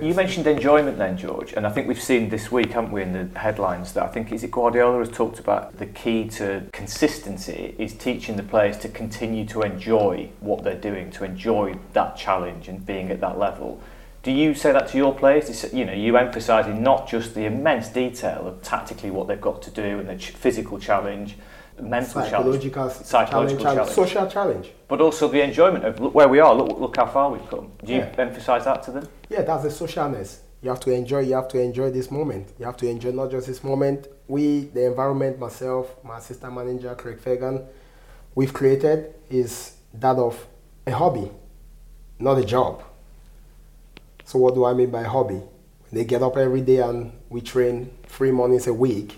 You 0.00 0.14
mentioned 0.14 0.46
enjoyment 0.46 0.96
then, 0.96 1.18
George, 1.18 1.52
and 1.52 1.66
I 1.66 1.70
think 1.70 1.86
we've 1.86 2.00
seen 2.00 2.30
this 2.30 2.50
week, 2.50 2.72
haven't 2.72 2.92
we, 2.92 3.02
in 3.02 3.12
the 3.12 3.38
headlines 3.38 3.92
that 3.92 4.04
I 4.04 4.08
think 4.08 4.32
is 4.32 4.42
it 4.42 4.50
Guardiola 4.50 5.00
has 5.00 5.10
talked 5.10 5.38
about 5.38 5.78
the 5.78 5.86
key 5.86 6.28
to 6.30 6.64
consistency 6.72 7.74
is 7.78 7.92
teaching 7.92 8.36
the 8.36 8.42
players 8.42 8.78
to 8.78 8.88
continue 8.88 9.44
to 9.46 9.62
enjoy 9.62 10.30
what 10.40 10.64
they're 10.64 10.80
doing, 10.80 11.10
to 11.12 11.24
enjoy 11.24 11.74
that 11.92 12.16
challenge 12.16 12.68
and 12.68 12.86
being 12.86 13.10
at 13.10 13.20
that 13.20 13.38
level. 13.38 13.80
Do 14.22 14.32
you 14.32 14.54
say 14.54 14.72
that 14.72 14.88
to 14.88 14.96
your 14.96 15.14
players? 15.14 15.50
It's, 15.50 15.72
you 15.74 15.84
know, 15.84 15.92
you 15.92 16.16
emphasising 16.16 16.82
not 16.82 17.06
just 17.06 17.34
the 17.34 17.44
immense 17.44 17.88
detail 17.88 18.46
of 18.46 18.62
tactically 18.62 19.10
what 19.10 19.28
they've 19.28 19.40
got 19.40 19.62
to 19.62 19.70
do 19.70 20.00
and 20.00 20.08
the 20.08 20.16
ch- 20.16 20.30
physical 20.30 20.78
challenge, 20.78 21.36
mental 21.80 22.22
Psychological, 22.22 22.88
challenge, 22.88 23.06
psychological 23.06 23.62
challenge, 23.64 23.76
challenge, 23.76 23.94
social 23.94 24.26
challenge. 24.26 24.72
but 24.88 25.00
also 25.00 25.28
the 25.28 25.42
enjoyment 25.42 25.84
of 25.84 26.00
look 26.00 26.14
where 26.14 26.28
we 26.28 26.40
are. 26.40 26.54
Look, 26.54 26.78
look 26.80 26.96
how 26.96 27.06
far 27.06 27.30
we've 27.30 27.48
come. 27.50 27.70
Do 27.84 27.92
you 27.92 27.98
Yeah. 28.00 28.14
emphasise 28.18 28.64
that 28.64 28.82
to 28.84 28.90
them? 28.92 29.08
Yeah, 29.28 29.42
that's 29.42 29.62
the 29.64 29.68
socialness. 29.68 30.38
You 30.62 30.70
have 30.70 30.80
to 30.80 30.90
enjoy. 30.90 31.20
You 31.20 31.34
have 31.34 31.48
to 31.48 31.60
enjoy 31.60 31.90
this 31.90 32.10
moment. 32.10 32.48
You 32.58 32.64
have 32.66 32.76
to 32.78 32.88
enjoy 32.88 33.12
not 33.12 33.30
just 33.30 33.46
this 33.46 33.62
moment. 33.62 34.08
We, 34.26 34.70
the 34.74 34.86
environment, 34.86 35.38
myself, 35.38 35.94
my 36.02 36.18
assistant 36.18 36.54
manager 36.54 36.94
Craig 36.94 37.18
Fagan, 37.20 37.64
we've 38.34 38.52
created 38.52 39.14
is 39.30 39.72
that 39.94 40.16
of 40.16 40.46
a 40.86 40.90
hobby, 40.92 41.30
not 42.18 42.38
a 42.38 42.44
job. 42.44 42.82
So 44.24 44.38
what 44.38 44.54
do 44.54 44.64
I 44.64 44.72
mean 44.72 44.90
by 44.90 45.02
hobby? 45.04 45.40
They 45.92 46.04
get 46.04 46.22
up 46.22 46.36
every 46.36 46.62
day 46.62 46.78
and 46.78 47.12
we 47.28 47.40
train 47.40 47.90
three 48.08 48.32
mornings 48.32 48.66
a 48.66 48.74
week, 48.74 49.16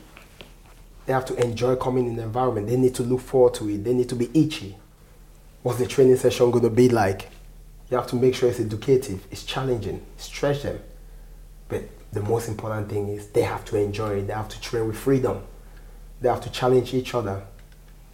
they 1.09 1.15
have 1.15 1.25
to 1.25 1.43
enjoy 1.43 1.75
coming 1.75 2.07
in 2.07 2.17
the 2.17 2.23
environment. 2.23 2.67
They 2.67 2.77
need 2.77 2.95
to 2.97 3.03
look 3.03 3.23
forward 3.23 3.55
to 3.55 3.71
it. 3.71 3.83
They 3.83 3.95
need 3.95 4.11
to 4.11 4.15
be 4.15 4.29
itchy. 4.35 4.77
What's 5.63 5.79
the 5.79 5.87
training 5.87 6.17
session 6.17 6.51
going 6.51 6.65
to 6.65 6.71
be 6.71 6.91
like? 6.91 7.31
You 7.91 7.97
have 7.97 8.07
to 8.09 8.17
make 8.17 8.35
sure 8.35 8.51
it's 8.51 8.61
educative, 8.61 9.27
it's 9.31 9.43
challenging, 9.43 10.05
stretch 10.19 10.65
them. 10.65 10.79
But 11.71 11.85
the 12.13 12.21
most 12.21 12.47
important 12.47 12.91
thing 12.91 13.09
is 13.09 13.29
they 13.29 13.41
have 13.41 13.65
to 13.65 13.79
enjoy 13.79 14.19
it. 14.19 14.27
They 14.27 14.35
have 14.35 14.51
to 14.51 14.61
train 14.61 14.87
with 14.87 14.99
freedom. 14.99 15.43
They 16.21 16.29
have 16.29 16.43
to 16.43 16.51
challenge 16.51 16.93
each 16.93 17.15
other. 17.15 17.43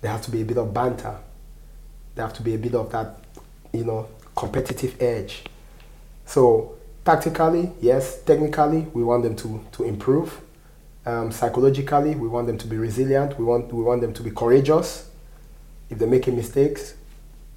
There 0.01 0.13
have 0.13 0.23
to 0.23 0.31
be 0.31 0.43
a 0.43 0.45
bit 0.45 0.59
of 0.59 0.73
banter. 0.73 1.17
There 2.15 2.25
have 2.25 2.35
to 2.35 2.43
be 2.45 2.55
a 2.55 2.59
bit 2.59 2.77
of 2.77 2.93
that, 2.93 3.19
you 3.73 3.83
know, 3.83 4.07
competitive 4.37 5.03
edge. 5.03 5.43
So 6.27 6.77
tactically, 7.05 7.73
yes. 7.81 8.23
Technically, 8.23 8.87
we 8.95 9.03
want 9.03 9.25
them 9.25 9.35
to, 9.35 9.65
to 9.73 9.83
improve. 9.83 10.41
Um, 11.07 11.31
psychologically, 11.31 12.15
we 12.15 12.29
want 12.29 12.47
them 12.47 12.59
to 12.59 12.67
be 12.67 12.77
resilient. 12.77 13.39
We 13.39 13.45
want 13.45 13.73
we 13.73 13.83
want 13.83 14.01
them 14.01 14.13
to 14.15 14.23
be 14.23 14.31
courageous. 14.31 15.11
If 15.91 15.99
they're 15.99 16.09
making 16.09 16.37
mistakes, 16.37 16.95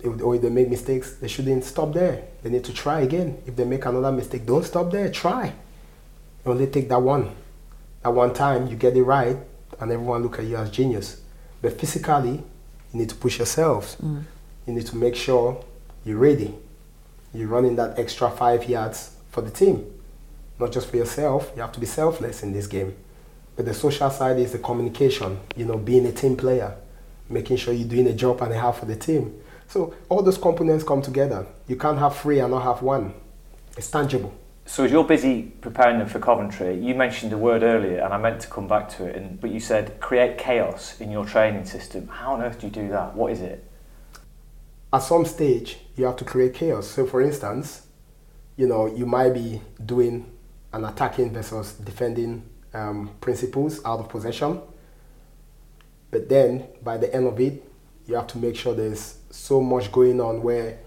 if, 0.01 0.21
or 0.21 0.36
if 0.36 0.41
they 0.41 0.49
make 0.49 0.69
mistakes, 0.69 1.15
they 1.15 1.27
shouldn't 1.27 1.63
stop 1.63 1.93
there. 1.93 2.23
They 2.43 2.49
need 2.49 2.65
to 2.65 2.73
try 2.73 3.01
again. 3.01 3.41
If 3.45 3.55
they 3.55 3.63
make 3.63 3.86
another 3.86 4.12
mistake, 4.12 4.45
don't 4.45 4.65
stop 4.65 4.91
there. 4.91 5.10
Try. 5.10 5.53
Only 6.45 6.67
take 6.67 6.89
that 6.89 7.01
one. 7.01 7.31
That 8.03 8.10
one 8.13 8.33
time 8.33 8.67
you 8.67 8.75
get 8.75 8.95
it 8.95 9.03
right, 9.03 9.38
and 9.79 9.91
everyone 9.91 10.23
look 10.23 10.39
at 10.39 10.45
you 10.45 10.57
as 10.57 10.69
genius. 10.69 11.21
But 11.62 11.79
physically, 11.79 12.43
you 12.93 12.99
need 12.99 13.10
to 13.10 13.15
push 13.15 13.38
yourselves. 13.38 13.95
Mm. 14.03 14.23
You 14.65 14.73
need 14.73 14.86
to 14.88 14.97
make 14.97 15.15
sure 15.15 15.63
you're 16.05 16.17
ready. 16.17 16.53
You're 17.33 17.47
running 17.47 17.75
that 17.77 17.97
extra 17.97 18.29
five 18.29 18.69
yards 18.69 19.15
for 19.31 19.41
the 19.41 19.51
team, 19.51 19.86
not 20.60 20.71
just 20.71 20.89
for 20.89 20.97
yourself. 20.97 21.51
You 21.55 21.62
have 21.62 21.71
to 21.73 21.79
be 21.79 21.86
selfless 21.86 22.43
in 22.43 22.53
this 22.53 22.67
game. 22.67 22.95
But 23.58 23.65
the 23.65 23.74
social 23.74 24.10
side 24.10 24.39
is 24.39 24.54
the 24.54 24.60
communication. 24.60 25.39
You 25.56 25.65
know, 25.65 25.78
being 25.78 26.06
a 26.06 26.12
team 26.13 26.38
player, 26.38 26.78
making 27.28 27.58
sure 27.58 27.74
you're 27.74 27.88
doing 27.88 28.08
a 28.08 28.13
job 28.13 28.41
and 28.41 28.54
a 28.54 28.60
half 28.60 28.80
for 28.80 28.86
the 28.86 28.96
team. 28.96 29.41
So 29.67 29.93
all 30.08 30.22
those 30.22 30.38
components 30.38 30.84
come 30.84 31.02
together. 31.02 31.46
You 31.67 31.76
can't 31.76 32.00
have 32.00 32.15
three 32.15 32.39
and 32.39 32.52
not 32.52 32.63
have 32.63 32.82
one. 32.82 33.13
It's 33.76 33.91
tangible. 33.91 34.34
So 34.65 34.84
as 34.84 34.91
you're 34.91 35.04
busy 35.04 35.43
preparing 35.43 35.98
them 35.98 36.08
for 36.08 36.20
Coventry, 36.20 36.78
you 36.78 36.93
mentioned 36.93 37.34
a 37.34 37.38
word 37.38 37.63
earlier, 37.63 38.00
and 38.00 38.13
I 38.13 38.17
meant 38.17 38.41
to 38.41 38.48
come 38.48 38.67
back 38.67 38.89
to 38.98 39.06
it. 39.06 39.15
And, 39.15 39.39
but 39.39 39.50
you 39.50 39.60
said 39.60 40.00
create 40.00 40.38
chaos 40.38 41.00
in 41.00 41.10
your 41.10 41.26
training 41.26 41.65
system. 41.65 42.08
How 42.08 42.34
on 42.34 42.43
earth 42.43 42.60
do 42.60 42.67
you 42.67 42.74
do 42.74 42.89
that? 42.89 43.15
What 43.15 43.32
is 43.32 43.41
it? 43.41 43.63
At 44.93 45.00
some 45.00 45.26
stage, 45.26 45.80
you 45.96 46.06
have 46.06 46.17
to 46.17 46.26
create 46.26 46.54
chaos. 46.54 46.88
So, 46.88 47.06
for 47.06 47.22
instance, 47.22 47.88
you 48.56 48.67
know, 48.67 48.88
you 48.88 49.06
might 49.06 49.34
be 49.34 49.62
doing 49.86 50.32
an 50.74 50.86
attacking 50.86 51.34
versus 51.34 51.74
defending 51.74 52.43
um, 52.78 53.10
principles 53.22 53.84
out 53.86 54.00
of 54.00 54.10
possession, 54.10 54.62
but 56.12 56.30
then 56.30 56.68
by 56.84 56.98
the 56.98 57.13
end 57.13 57.28
of 57.28 57.40
it, 57.40 57.63
you 58.06 58.16
have 58.16 58.28
to 58.28 58.38
make 58.38 58.56
sure 58.56 58.74
there's 58.74 59.18
so 59.30 59.60
much 59.62 59.92
going 59.92 60.22
on 60.22 60.42
where 60.42 60.80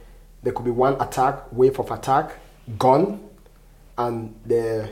there 0.42 0.52
could 0.52 0.64
be 0.64 0.70
one 0.70 1.00
attack, 1.00 1.52
wave 1.52 1.78
of 1.78 1.90
attack, 1.90 2.32
gone, 2.78 3.20
and 3.98 4.34
the 4.46 4.88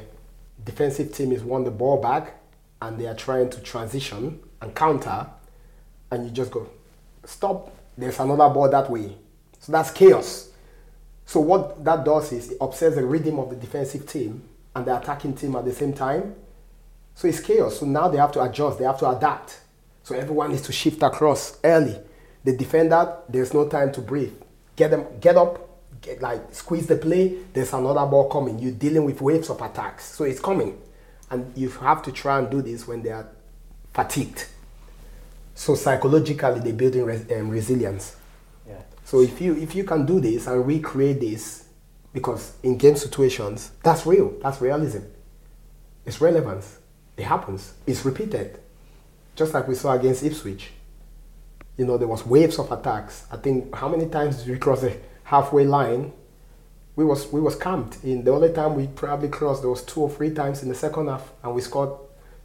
defensive 0.64 1.12
team 1.14 1.32
is 1.32 1.42
won 1.42 1.64
the 1.64 1.70
ball 1.70 2.00
back 2.00 2.34
and 2.82 2.98
they 2.98 3.06
are 3.06 3.14
trying 3.14 3.48
to 3.48 3.60
transition 3.60 4.40
and 4.60 4.74
counter, 4.74 5.26
and 6.10 6.24
you 6.24 6.30
just 6.30 6.50
go, 6.50 6.68
stop, 7.24 7.74
there's 7.96 8.18
another 8.18 8.52
ball 8.52 8.68
that 8.68 8.90
way. 8.90 9.16
So 9.60 9.72
that's 9.72 9.90
chaos. 9.90 10.50
So 11.24 11.40
what 11.40 11.84
that 11.84 12.04
does 12.04 12.32
is 12.32 12.52
it 12.52 12.58
upsets 12.60 12.96
the 12.96 13.04
rhythm 13.04 13.38
of 13.38 13.50
the 13.50 13.56
defensive 13.56 14.06
team 14.06 14.42
and 14.74 14.86
the 14.86 14.96
attacking 15.00 15.34
team 15.34 15.56
at 15.56 15.64
the 15.64 15.72
same 15.72 15.92
time. 15.92 16.34
So 17.18 17.26
it's 17.26 17.40
chaos. 17.40 17.80
So 17.80 17.86
now 17.86 18.06
they 18.06 18.16
have 18.16 18.30
to 18.32 18.42
adjust, 18.44 18.78
they 18.78 18.84
have 18.84 19.00
to 19.00 19.10
adapt. 19.10 19.58
So 20.04 20.14
everyone 20.14 20.50
needs 20.50 20.62
to 20.62 20.72
shift 20.72 21.02
across 21.02 21.58
early. 21.64 21.98
The 22.44 22.56
defender, 22.56 23.12
there's 23.28 23.52
no 23.52 23.68
time 23.68 23.90
to 23.94 24.00
breathe. 24.00 24.34
Get 24.76 24.92
them, 24.92 25.04
get 25.20 25.36
up, 25.36 25.68
get 26.00 26.22
like 26.22 26.54
squeeze 26.54 26.86
the 26.86 26.94
play. 26.94 27.38
There's 27.52 27.72
another 27.72 28.06
ball 28.06 28.28
coming. 28.30 28.60
You're 28.60 28.70
dealing 28.70 29.04
with 29.04 29.20
waves 29.20 29.50
of 29.50 29.60
attacks, 29.60 30.04
so 30.04 30.22
it's 30.22 30.38
coming, 30.38 30.80
and 31.28 31.52
you 31.56 31.70
have 31.70 32.04
to 32.04 32.12
try 32.12 32.38
and 32.38 32.48
do 32.48 32.62
this 32.62 32.86
when 32.86 33.02
they 33.02 33.10
are 33.10 33.26
fatigued. 33.92 34.46
So 35.56 35.74
psychologically, 35.74 36.60
they're 36.60 36.72
building 36.72 37.04
res- 37.04 37.28
um, 37.32 37.48
resilience. 37.48 38.14
Yeah. 38.64 38.82
So 39.04 39.22
if 39.22 39.40
you 39.40 39.56
if 39.56 39.74
you 39.74 39.82
can 39.82 40.06
do 40.06 40.20
this 40.20 40.46
and 40.46 40.64
recreate 40.64 41.18
this, 41.18 41.64
because 42.12 42.52
in 42.62 42.78
game 42.78 42.94
situations, 42.94 43.72
that's 43.82 44.06
real. 44.06 44.38
That's 44.40 44.60
realism. 44.60 45.00
It's 46.06 46.20
relevance. 46.20 46.77
It 47.18 47.24
happens. 47.24 47.74
It's 47.86 48.04
repeated. 48.04 48.58
Just 49.34 49.52
like 49.52 49.68
we 49.68 49.74
saw 49.74 49.92
against 49.92 50.22
Ipswich. 50.22 50.70
You 51.76 51.84
know, 51.84 51.98
there 51.98 52.08
was 52.08 52.24
waves 52.24 52.58
of 52.58 52.72
attacks. 52.72 53.26
I 53.30 53.36
think 53.36 53.74
how 53.74 53.88
many 53.88 54.06
times 54.08 54.38
did 54.38 54.48
we 54.52 54.58
cross 54.58 54.80
the 54.80 54.96
halfway 55.24 55.64
line? 55.64 56.12
We 56.96 57.04
was 57.04 57.30
we 57.32 57.40
was 57.40 57.56
camped. 57.56 58.02
In 58.04 58.24
the 58.24 58.32
only 58.32 58.52
time 58.52 58.74
we 58.74 58.86
probably 58.86 59.28
crossed, 59.28 59.62
there 59.62 59.70
was 59.70 59.82
two 59.84 60.00
or 60.00 60.10
three 60.10 60.30
times 60.30 60.62
in 60.62 60.68
the 60.68 60.74
second 60.74 61.08
half, 61.08 61.32
and 61.42 61.54
we 61.54 61.60
scored 61.60 61.90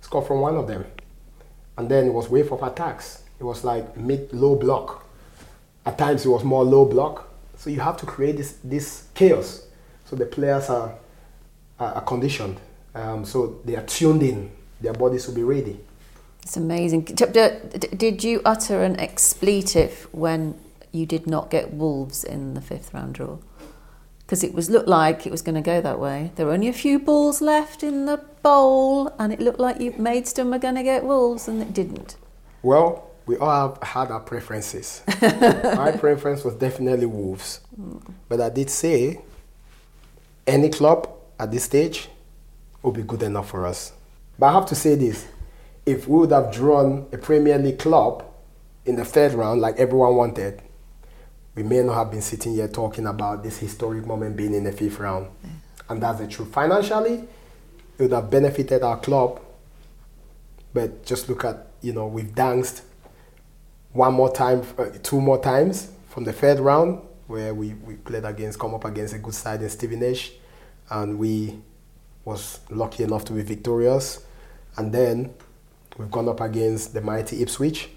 scored 0.02 0.28
from 0.28 0.42
one 0.42 0.56
of 0.56 0.68
them. 0.68 0.86
And 1.78 1.90
then 1.90 2.08
it 2.08 2.14
was 2.14 2.30
wave 2.30 2.52
of 2.52 2.62
attacks. 2.62 3.24
It 3.40 3.44
was 3.44 3.64
like 3.64 3.96
mid 3.98 4.34
low 4.34 4.56
block. 4.56 5.06
At 5.86 5.98
times 5.98 6.26
it 6.26 6.30
was 6.30 6.44
more 6.44 6.64
low 6.64 6.86
block. 6.86 7.30
So 7.58 7.70
you 7.70 7.80
have 7.80 7.98
to 7.98 8.06
create 8.06 8.38
this 8.38 8.58
this 8.64 9.08
chaos. 9.14 9.66
So 10.06 10.16
the 10.16 10.26
players 10.26 10.70
are 10.70 10.96
are, 11.80 12.02
conditioned. 12.02 12.60
Um, 12.94 13.26
so 13.26 13.60
they 13.66 13.76
are 13.76 13.86
tuned 13.86 14.22
in. 14.22 14.52
Their 14.84 14.94
bodies 14.94 15.28
will 15.28 15.34
be 15.34 15.44
ready. 15.44 15.80
It's 16.44 16.58
amazing. 16.58 17.04
Did 17.06 18.24
you 18.24 18.42
utter 18.44 18.84
an 18.84 19.00
expletive 19.00 20.10
when 20.12 20.60
you 20.92 21.06
did 21.06 21.26
not 21.26 21.50
get 21.50 21.74
Wolves 21.74 22.26
in 22.26 22.54
the 22.54 22.60
fifth 22.60 22.94
round 22.94 23.16
draw? 23.16 23.38
Because 24.20 24.44
it 24.44 24.54
was 24.54 24.70
looked 24.70 24.90
like 24.90 25.26
it 25.26 25.32
was 25.32 25.42
going 25.42 25.56
to 25.56 25.62
go 25.62 25.80
that 25.80 26.00
way. 26.00 26.32
There 26.36 26.46
were 26.46 26.52
only 26.52 26.68
a 26.68 26.74
few 26.74 27.00
balls 27.00 27.42
left 27.42 27.82
in 27.82 28.08
the 28.08 28.18
bowl, 28.42 29.16
and 29.18 29.32
it 29.32 29.40
looked 29.40 29.60
like 29.60 29.80
you 29.80 29.94
Maidstone 29.98 30.52
were 30.52 30.60
going 30.60 30.76
to 30.76 30.84
get 30.84 31.06
Wolves, 31.06 31.48
and 31.48 31.62
it 31.62 31.74
didn't. 31.74 32.18
Well, 32.62 33.10
we 33.26 33.38
all 33.38 33.70
have 33.70 33.82
had 33.82 34.12
our 34.12 34.20
preferences. 34.20 35.02
My 35.22 35.96
preference 35.98 36.44
was 36.44 36.56
definitely 36.56 37.06
Wolves. 37.06 37.62
But 38.28 38.42
I 38.42 38.50
did 38.50 38.70
say 38.70 39.22
any 40.46 40.70
club 40.70 41.10
at 41.40 41.52
this 41.52 41.64
stage 41.64 42.10
will 42.82 42.92
be 42.92 43.04
good 43.04 43.24
enough 43.24 43.50
for 43.50 43.66
us. 43.66 43.94
But 44.38 44.48
I 44.48 44.54
have 44.54 44.66
to 44.68 44.76
say 44.76 44.96
this 44.96 45.28
if 45.86 46.08
we 46.08 46.20
would 46.20 46.32
have 46.32 46.52
drawn 46.54 47.08
a 47.12 47.18
Premier 47.18 47.58
League 47.58 47.80
club 47.80 48.26
in 48.86 48.96
the 48.96 49.06
third 49.06 49.34
round, 49.34 49.62
like 49.62 49.78
everyone 49.78 50.16
wanted, 50.16 50.62
we 51.56 51.64
may 51.64 51.84
not 51.84 51.96
have 51.96 52.12
been 52.12 52.22
sitting 52.22 52.54
here 52.54 52.68
talking 52.68 53.06
about 53.06 53.44
this 53.44 53.58
historic 53.58 54.06
moment 54.06 54.36
being 54.36 54.54
in 54.54 54.64
the 54.64 54.72
fifth 54.72 55.00
round. 55.00 55.28
And 55.90 56.02
that's 56.02 56.20
the 56.20 56.28
truth. 56.28 56.52
Financially, 56.52 57.28
it 57.98 58.02
would 58.02 58.12
have 58.12 58.30
benefited 58.30 58.82
our 58.82 58.98
club. 58.98 59.42
But 60.74 61.06
just 61.06 61.30
look 61.30 61.46
at, 61.46 61.68
you 61.82 61.94
know, 61.94 62.08
we've 62.08 62.34
danced 62.34 62.84
one 63.92 64.14
more 64.14 64.34
time, 64.34 64.64
uh, 64.78 64.86
two 65.04 65.22
more 65.22 65.42
times 65.42 65.92
from 66.10 66.24
the 66.24 66.34
third 66.34 66.60
round, 66.60 67.02
where 67.28 67.54
we, 67.54 67.74
we 67.76 67.96
played 67.96 68.26
against, 68.26 68.58
come 68.58 68.74
up 68.74 68.86
against 68.86 69.14
a 69.14 69.20
good 69.20 69.36
side 69.36 69.62
in 69.62 69.70
Stevenage, 69.70 70.34
and 70.90 71.20
we 71.20 71.62
was 72.26 72.60
lucky 72.70 73.04
enough 73.04 73.26
to 73.26 73.34
be 73.34 73.42
victorious. 73.42 74.26
And 74.78 74.92
then 74.94 75.34
we've 75.98 76.12
gone 76.12 76.30
up 76.30 76.42
against 76.42 76.94
the 76.94 77.02
mighty 77.02 77.42
Ipswich. 77.42 77.90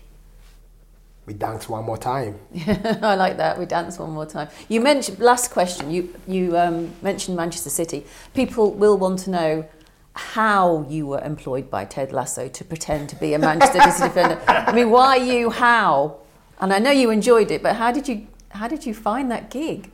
We 1.26 1.34
danced 1.34 1.68
one 1.68 1.84
more 1.84 1.98
time. 1.98 2.38
I 2.66 3.16
like 3.16 3.36
that. 3.38 3.58
We 3.58 3.66
dance 3.66 3.98
one 3.98 4.10
more 4.10 4.26
time. 4.26 4.48
You 4.68 4.80
mentioned 4.80 5.18
last 5.18 5.50
question. 5.50 5.90
You 5.90 6.14
you 6.28 6.56
um, 6.56 6.92
mentioned 7.02 7.36
Manchester 7.36 7.70
City. 7.70 8.06
People 8.32 8.72
will 8.72 8.96
want 8.96 9.18
to 9.20 9.30
know 9.30 9.68
how 10.14 10.86
you 10.88 11.06
were 11.06 11.20
employed 11.20 11.68
by 11.68 11.84
Ted 11.84 12.12
Lasso 12.12 12.48
to 12.48 12.64
pretend 12.64 13.08
to 13.08 13.16
be 13.16 13.34
a 13.34 13.38
Manchester 13.40 13.80
City 13.90 14.08
defender. 14.14 14.40
I 14.46 14.72
mean, 14.72 14.90
why 14.90 15.16
you? 15.16 15.50
How? 15.50 16.18
And 16.60 16.72
I 16.72 16.78
know 16.78 16.92
you 16.92 17.10
enjoyed 17.10 17.50
it, 17.50 17.60
but 17.60 17.74
how 17.74 17.90
did 17.90 18.06
you 18.06 18.28
how 18.50 18.68
did 18.68 18.86
you 18.86 18.94
find 18.94 19.28
that 19.32 19.50
gig? 19.50 19.90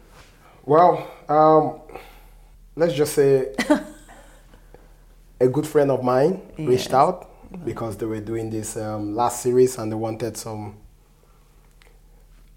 Well, 0.66 1.10
um, 1.30 1.80
let's 2.76 2.92
just 2.92 3.14
say 3.14 3.54
a 5.42 5.48
good 5.48 5.66
friend 5.66 5.90
of 5.90 6.02
mine 6.02 6.40
reached 6.58 6.90
Yes. 6.90 6.94
out 6.94 7.28
because 7.64 7.96
they 7.98 8.06
were 8.06 8.20
doing 8.20 8.48
this 8.50 8.76
um, 8.76 9.14
last 9.14 9.42
series 9.42 9.76
and 9.78 9.90
they 9.92 9.96
wanted 9.96 10.36
some 10.36 10.76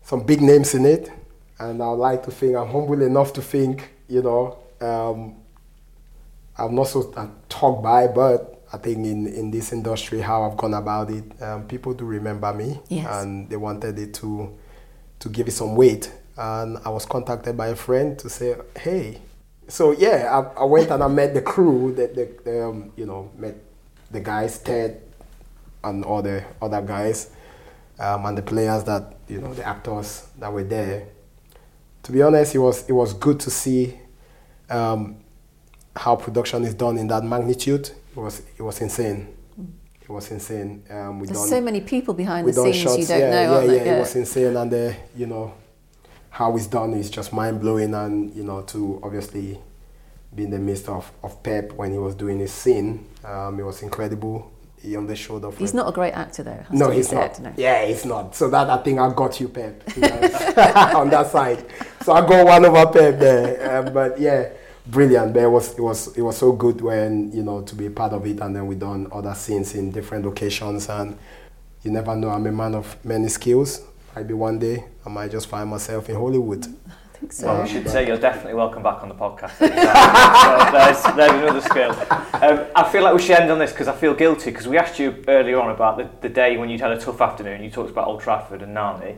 some 0.03 0.21
big 0.23 0.41
names 0.41 0.73
in 0.75 0.85
it. 0.85 1.11
And 1.59 1.81
I 1.81 1.87
like 1.87 2.23
to 2.25 2.31
think 2.31 2.55
I'm 2.55 2.67
humble 2.69 3.01
enough 3.01 3.33
to 3.33 3.41
think, 3.41 3.91
you 4.07 4.21
know, 4.21 4.57
um, 4.81 5.35
I'm 6.57 6.75
not 6.75 6.87
so 6.87 7.11
uh, 7.15 7.27
talk 7.49 7.81
by, 7.81 8.07
but 8.07 8.61
I 8.71 8.77
think 8.77 8.97
in, 9.05 9.27
in 9.27 9.51
this 9.51 9.71
industry, 9.73 10.21
how 10.21 10.43
I've 10.43 10.57
gone 10.57 10.73
about 10.73 11.09
it, 11.09 11.23
um, 11.41 11.67
people 11.67 11.93
do 11.93 12.05
remember 12.05 12.53
me, 12.53 12.79
Yes. 12.89 13.07
and 13.23 13.49
they 13.49 13.55
wanted 13.57 13.97
it 13.99 14.13
to 14.15 14.53
to 15.19 15.29
give 15.29 15.47
it 15.47 15.51
some 15.53 15.75
weight. 15.75 16.11
And 16.37 16.77
I 16.85 16.89
was 16.89 17.05
contacted 17.05 17.55
by 17.55 17.67
a 17.67 17.75
friend 17.75 18.19
to 18.19 18.29
say, 18.29 18.55
hey, 18.77 19.21
so 19.67 19.91
yeah, 19.91 20.29
I, 20.55 20.61
I 20.61 20.65
went 20.65 20.89
and 20.91 21.03
I 21.03 21.07
met 21.07 21.33
the 21.33 21.41
crew, 21.41 21.93
that 21.95 22.15
the, 22.15 22.29
the 22.43 22.67
um, 22.67 22.91
you 22.95 23.05
know 23.05 23.31
met 23.37 23.55
the 24.11 24.19
guys, 24.19 24.59
Ted, 24.59 25.01
and 25.83 26.05
all 26.05 26.21
the 26.21 26.43
other 26.61 26.81
guys, 26.81 27.31
um, 27.99 28.25
and 28.25 28.37
the 28.37 28.41
players 28.41 28.83
that 28.85 29.17
you 29.27 29.41
know 29.41 29.53
the 29.53 29.65
actors 29.65 30.27
that 30.39 30.51
were 30.51 30.63
there. 30.63 31.07
To 32.03 32.11
be 32.11 32.21
honest, 32.21 32.53
it 32.55 32.59
was 32.59 32.87
it 32.87 32.93
was 32.93 33.13
good 33.13 33.39
to 33.41 33.49
see 33.49 33.99
um, 34.69 35.17
how 35.95 36.15
production 36.15 36.63
is 36.63 36.73
done 36.73 36.97
in 36.97 37.07
that 37.07 37.23
magnitude. 37.23 37.89
It 37.89 38.17
was 38.19 38.41
it 38.57 38.61
was 38.61 38.81
insane. 38.81 39.35
It 40.01 40.09
was 40.09 40.29
insane. 40.29 40.83
Um, 40.91 41.19
we 41.19 41.25
There's 41.25 41.39
done- 41.39 41.47
so 41.49 41.61
many 41.61 41.81
people 41.81 42.13
behind 42.13 42.47
the 42.47 42.53
scenes 42.53 42.77
shots. 42.77 42.97
you 42.99 43.05
don't 43.07 43.19
yeah, 43.19 43.29
know, 43.31 43.41
yeah, 43.41 43.51
aren't 43.57 43.71
yeah. 43.71 43.95
It 43.95 43.99
was 43.99 44.15
insane, 44.15 44.55
and 44.55 44.73
uh, 44.73 44.93
you 45.15 45.25
know 45.25 45.53
how 46.35 46.53
it's 46.57 46.67
done 46.67 46.93
is 46.93 47.09
just 47.09 47.31
mind 47.31 47.61
blowing, 47.61 47.93
and 47.93 48.35
you 48.35 48.43
know 48.43 48.61
to 48.63 48.99
obviously 49.01 49.57
be 50.35 50.43
in 50.43 50.49
the 50.49 50.59
midst 50.59 50.89
of, 50.89 51.09
of 51.23 51.41
Pep 51.41 51.71
when 51.71 51.93
he 51.93 51.97
was 51.97 52.13
doing 52.13 52.39
his 52.39 52.51
scene, 52.51 53.07
um, 53.23 53.57
it 53.57 53.63
was 53.63 53.81
incredible. 53.81 54.51
he 54.81 54.97
on 54.97 55.07
the 55.07 55.15
shoulder. 55.15 55.49
He's 55.51 55.73
not 55.73 55.87
a 55.87 55.93
great 55.93 56.11
actor, 56.11 56.43
though. 56.43 56.65
No, 56.71 56.89
he's 56.89 57.09
not. 57.09 57.39
no. 57.39 57.53
Yeah, 57.55 57.85
he's 57.85 58.03
not. 58.03 58.35
So 58.35 58.49
that 58.49 58.69
I 58.69 58.75
think 58.83 58.99
I 58.99 59.13
got 59.13 59.39
you, 59.39 59.47
Pep, 59.47 59.81
you 59.95 60.01
know, 60.01 60.09
on 60.99 61.09
that 61.09 61.31
side. 61.31 61.65
So 62.03 62.11
I 62.11 62.27
got 62.27 62.45
one 62.45 62.65
over 62.65 62.85
Pep 62.91 63.17
there. 63.17 63.77
Um, 63.79 63.93
but 63.93 64.19
yeah, 64.19 64.49
brilliant. 64.87 65.33
But 65.33 65.43
it 65.43 65.47
was 65.47 65.71
it 65.77 65.81
was 65.81 66.17
it 66.17 66.21
was 66.21 66.35
so 66.37 66.51
good 66.51 66.81
when 66.81 67.31
you 67.31 67.43
know 67.43 67.61
to 67.61 67.75
be 67.75 67.87
part 67.89 68.11
of 68.11 68.25
it, 68.25 68.41
and 68.41 68.53
then 68.53 68.67
we 68.67 68.75
done 68.75 69.07
other 69.09 69.33
scenes 69.35 69.73
in 69.73 69.89
different 69.89 70.25
locations, 70.25 70.89
and 70.89 71.17
you 71.83 71.91
never 71.91 72.13
know. 72.13 72.29
I'm 72.29 72.45
a 72.45 72.51
man 72.51 72.75
of 72.75 72.97
many 73.05 73.29
skills. 73.29 73.79
Maybe 74.15 74.33
one 74.33 74.59
day 74.59 74.85
I 75.05 75.09
might 75.09 75.29
just 75.29 75.47
find 75.47 75.69
myself 75.69 76.07
in 76.09 76.15
Hollywood. 76.15 76.65
I 76.87 77.17
think 77.17 77.33
so. 77.33 77.47
Well, 77.47 77.61
I 77.61 77.67
should 77.67 77.89
say 77.89 78.07
you're 78.07 78.17
definitely 78.17 78.53
welcome 78.53 78.81
back 78.81 79.03
on 79.03 79.09
the 79.09 79.15
podcast. 79.15 79.57
so 79.57 79.67
there's, 79.67 81.15
there's 81.15 81.31
another 81.31 81.61
skill. 81.61 81.91
Um, 82.33 82.65
I 82.75 82.89
feel 82.89 83.03
like 83.03 83.13
we 83.13 83.21
should 83.21 83.37
end 83.37 83.51
on 83.51 83.59
this 83.59 83.71
because 83.71 83.89
I 83.89 83.95
feel 83.95 84.13
guilty 84.13 84.51
because 84.51 84.67
we 84.67 84.77
asked 84.77 84.99
you 84.99 85.21
earlier 85.27 85.59
on 85.59 85.71
about 85.71 85.97
the, 85.97 86.09
the 86.21 86.33
day 86.33 86.55
when 86.55 86.69
you'd 86.69 86.79
had 86.79 86.91
a 86.91 86.99
tough 86.99 87.19
afternoon. 87.19 87.61
You 87.61 87.69
talked 87.69 87.89
about 87.89 88.07
Old 88.07 88.21
Trafford 88.21 88.61
and 88.61 88.73
Nani. 88.73 89.17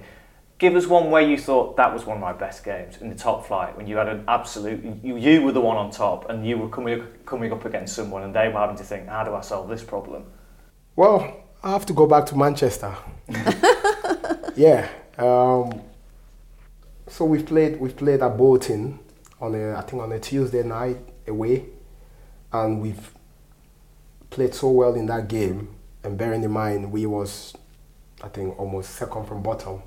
Give 0.58 0.76
us 0.76 0.88
one 0.88 1.12
where 1.12 1.22
you 1.22 1.38
thought 1.38 1.78
that 1.78 1.94
was 1.94 2.06
one 2.06 2.18
of 2.18 2.22
my 2.22 2.34
best 2.34 2.64
games 2.66 2.98
in 2.98 3.10
the 3.10 3.16
top 3.16 3.46
flight 3.46 3.78
when 3.78 3.86
you 3.86 3.98
had 3.98 4.08
an 4.08 4.24
absolute 4.28 4.84
you, 5.04 5.16
you 5.16 5.44
were 5.44 5.52
the 5.52 5.62
one 5.62 5.78
on 5.78 5.92
top 5.92 6.28
and 6.32 6.48
you 6.48 6.58
were 6.58 6.70
coming 6.70 7.06
coming 7.28 7.54
up 7.54 7.64
against 7.66 7.96
someone 7.96 8.24
and 8.24 8.34
they 8.34 8.48
were 8.48 8.60
having 8.60 8.76
to 8.78 8.84
think 8.84 9.08
how 9.08 9.24
do 9.24 9.36
I 9.36 9.42
solve 9.42 9.70
this 9.70 9.84
problem? 9.84 10.26
Well, 10.96 11.44
I 11.64 11.72
have 11.72 11.86
to 11.88 11.94
go 11.94 12.08
back 12.08 12.26
to 12.28 12.36
Manchester. 12.36 12.96
yeah. 14.58 14.90
Um, 15.18 15.82
so 17.08 17.26
we 17.26 17.42
played 17.42 17.80
we 17.80 17.90
played 17.90 18.22
at 18.22 18.38
Bolton 18.38 19.00
on 19.40 19.56
a 19.56 19.76
I 19.76 19.82
think 19.82 20.02
on 20.02 20.12
a 20.12 20.20
Tuesday 20.20 20.64
night 20.64 20.98
away, 21.28 21.66
and 22.52 22.82
we've 22.82 23.12
played 24.30 24.54
so 24.54 24.70
well 24.70 24.96
in 24.96 25.06
that 25.06 25.28
game. 25.28 25.70
And 26.04 26.18
bearing 26.18 26.44
in 26.44 26.52
mind 26.52 26.92
we 26.92 27.06
was 27.06 27.54
I 28.22 28.30
think 28.30 28.58
almost 28.60 28.92
second 28.96 29.26
from 29.28 29.44
bottom, 29.44 29.82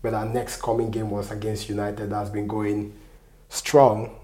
but 0.00 0.14
our 0.14 0.26
next 0.26 0.62
coming 0.62 0.90
game 0.90 1.10
was 1.10 1.30
against 1.30 1.68
United. 1.68 2.10
That's 2.10 2.30
been 2.30 2.46
going 2.46 2.94
strong 3.48 4.16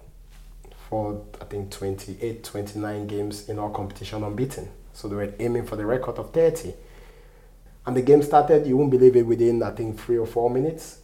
for 0.88 1.24
I 1.40 1.44
think 1.44 1.70
28, 1.70 2.44
29 2.44 3.06
games 3.06 3.48
in 3.48 3.58
our 3.58 3.70
competition 3.70 4.22
unbeaten. 4.22 4.70
So 4.94 5.08
they 5.08 5.16
were 5.16 5.32
aiming 5.38 5.66
for 5.66 5.76
the 5.76 5.84
record 5.86 6.16
of 6.16 6.32
30. 6.32 6.74
And 7.86 7.96
the 7.96 8.02
game 8.02 8.22
started, 8.22 8.66
you 8.66 8.76
won't 8.76 8.90
believe 8.90 9.16
it, 9.16 9.26
within 9.26 9.62
I 9.62 9.70
think 9.70 9.98
three 9.98 10.18
or 10.18 10.26
four 10.26 10.50
minutes. 10.50 10.98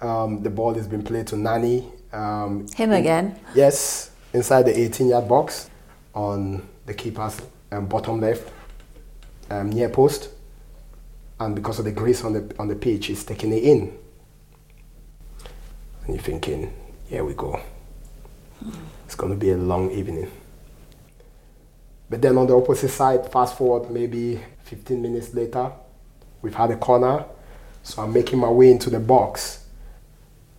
Um, 0.00 0.42
the 0.42 0.50
ball 0.50 0.74
has 0.74 0.86
been 0.86 1.02
played 1.02 1.26
to 1.28 1.36
Nani. 1.36 1.88
Um, 2.12 2.66
Him 2.76 2.92
again. 2.92 3.38
Yes, 3.54 4.10
inside 4.32 4.62
the 4.62 4.78
18 4.78 5.08
yard 5.08 5.28
box 5.28 5.70
on 6.14 6.66
the 6.86 6.94
keeper's 6.94 7.40
um, 7.72 7.86
bottom 7.86 8.20
left, 8.20 8.52
um, 9.50 9.70
near 9.70 9.88
post. 9.88 10.30
And 11.40 11.54
because 11.54 11.78
of 11.78 11.84
the 11.84 11.92
grease 11.92 12.22
on 12.22 12.32
the, 12.32 12.54
on 12.58 12.68
the 12.68 12.76
pitch, 12.76 13.06
he's 13.06 13.24
taking 13.24 13.52
it 13.52 13.62
in. 13.64 13.98
And 16.06 16.14
you're 16.14 16.22
thinking, 16.22 16.72
here 17.06 17.24
we 17.24 17.34
go. 17.34 17.60
It's 19.04 19.14
going 19.14 19.32
to 19.32 19.38
be 19.38 19.50
a 19.50 19.56
long 19.56 19.90
evening. 19.90 20.30
But 22.08 22.22
then 22.22 22.36
on 22.38 22.46
the 22.46 22.54
opposite 22.54 22.90
side, 22.90 23.30
fast 23.32 23.56
forward 23.58 23.90
maybe 23.90 24.40
15 24.64 25.00
minutes 25.00 25.34
later, 25.34 25.72
we've 26.44 26.54
had 26.54 26.70
a 26.70 26.76
corner. 26.76 27.24
So 27.82 28.02
I'm 28.02 28.12
making 28.12 28.38
my 28.38 28.48
way 28.48 28.70
into 28.70 28.90
the 28.90 29.00
box, 29.00 29.66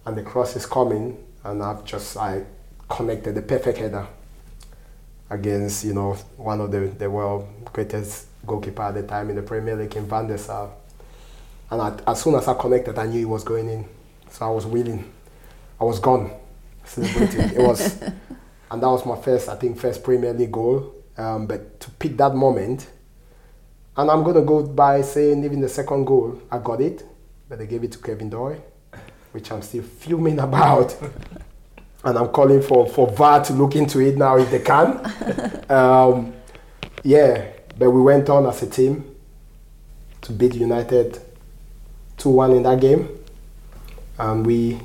and 0.06 0.18
the 0.18 0.24
cross 0.24 0.56
is 0.56 0.66
coming, 0.66 1.24
and 1.44 1.64
I've 1.64 1.86
just 1.86 2.18
I 2.18 2.44
connected 2.90 3.36
the 3.36 3.42
perfect 3.42 3.78
header 3.78 4.08
against 5.30 5.84
you 5.84 5.94
know 5.94 6.14
one 6.38 6.62
of 6.62 6.72
the, 6.72 6.82
the 6.82 7.10
world 7.10 7.48
greatest 7.74 8.28
goalkeeper 8.46 8.84
at 8.84 8.94
the 8.94 9.04
time 9.04 9.30
in 9.30 9.36
the 9.36 9.42
Premier 9.42 9.76
League 9.76 9.96
in 9.96 10.06
Van 10.08 10.28
der 10.28 10.38
Sar. 10.38 10.70
And 11.72 11.82
I, 11.82 11.98
as 12.08 12.22
soon 12.22 12.36
as 12.36 12.48
I 12.48 12.54
connected, 12.54 12.98
I 12.98 13.08
knew 13.08 13.22
it 13.22 13.30
was 13.30 13.44
going 13.44 13.70
in. 13.70 13.86
So 14.30 14.46
I 14.46 14.50
was 14.50 14.66
willing. 14.68 15.12
I 15.82 15.84
was 15.84 16.00
gone, 16.00 16.32
celebrating. 16.84 17.42
it 17.42 17.60
was, 17.60 18.02
and 18.72 18.84
that 18.84 18.88
was 18.88 19.04
my 19.06 19.20
first, 19.20 19.50
I 19.50 19.56
think, 19.56 19.80
first 19.80 20.04
Premier 20.04 20.32
League 20.32 20.52
goal. 20.52 20.94
Um, 21.18 21.48
but 21.48 21.80
to 21.80 21.90
pick 21.92 22.18
that 22.18 22.36
moment, 22.36 22.88
and 23.98 24.12
I'm 24.12 24.24
gonna 24.24 24.42
go 24.42 24.64
by 24.64 25.02
saying 25.02 25.44
even 25.44 25.62
the 25.62 25.70
second 25.70 26.06
goal, 26.06 26.42
I 26.52 26.60
got 26.60 26.82
it, 26.82 27.06
but 27.48 27.60
they 27.60 27.68
gave 27.68 27.84
it 27.84 27.92
to 27.94 28.00
Kevin 28.00 28.30
Doyle, 28.30 28.64
which 29.32 29.52
I'm 29.52 29.62
still 29.62 29.84
fuming 29.84 30.40
about. 30.40 30.96
and 32.04 32.18
I'm 32.20 32.28
calling 32.28 32.62
for, 32.62 32.88
for 32.88 33.10
VAR 33.10 33.44
to 33.46 33.54
look 33.54 33.76
into 33.76 34.00
it 34.00 34.16
now 34.16 34.38
if 34.38 34.52
they 34.52 34.60
can. 34.60 35.02
um, 35.72 36.34
yeah, 37.04 37.48
but 37.78 37.90
we 37.90 38.02
went 38.02 38.30
on 38.30 38.46
as 38.46 38.62
a 38.62 38.70
team 38.70 39.16
to 40.22 40.32
beat 40.32 40.54
United 40.54 41.20
2 42.18 42.30
1 42.30 42.52
in 42.52 42.64
that 42.64 42.80
game, 42.80 43.10
and 44.20 44.46
we 44.46 44.80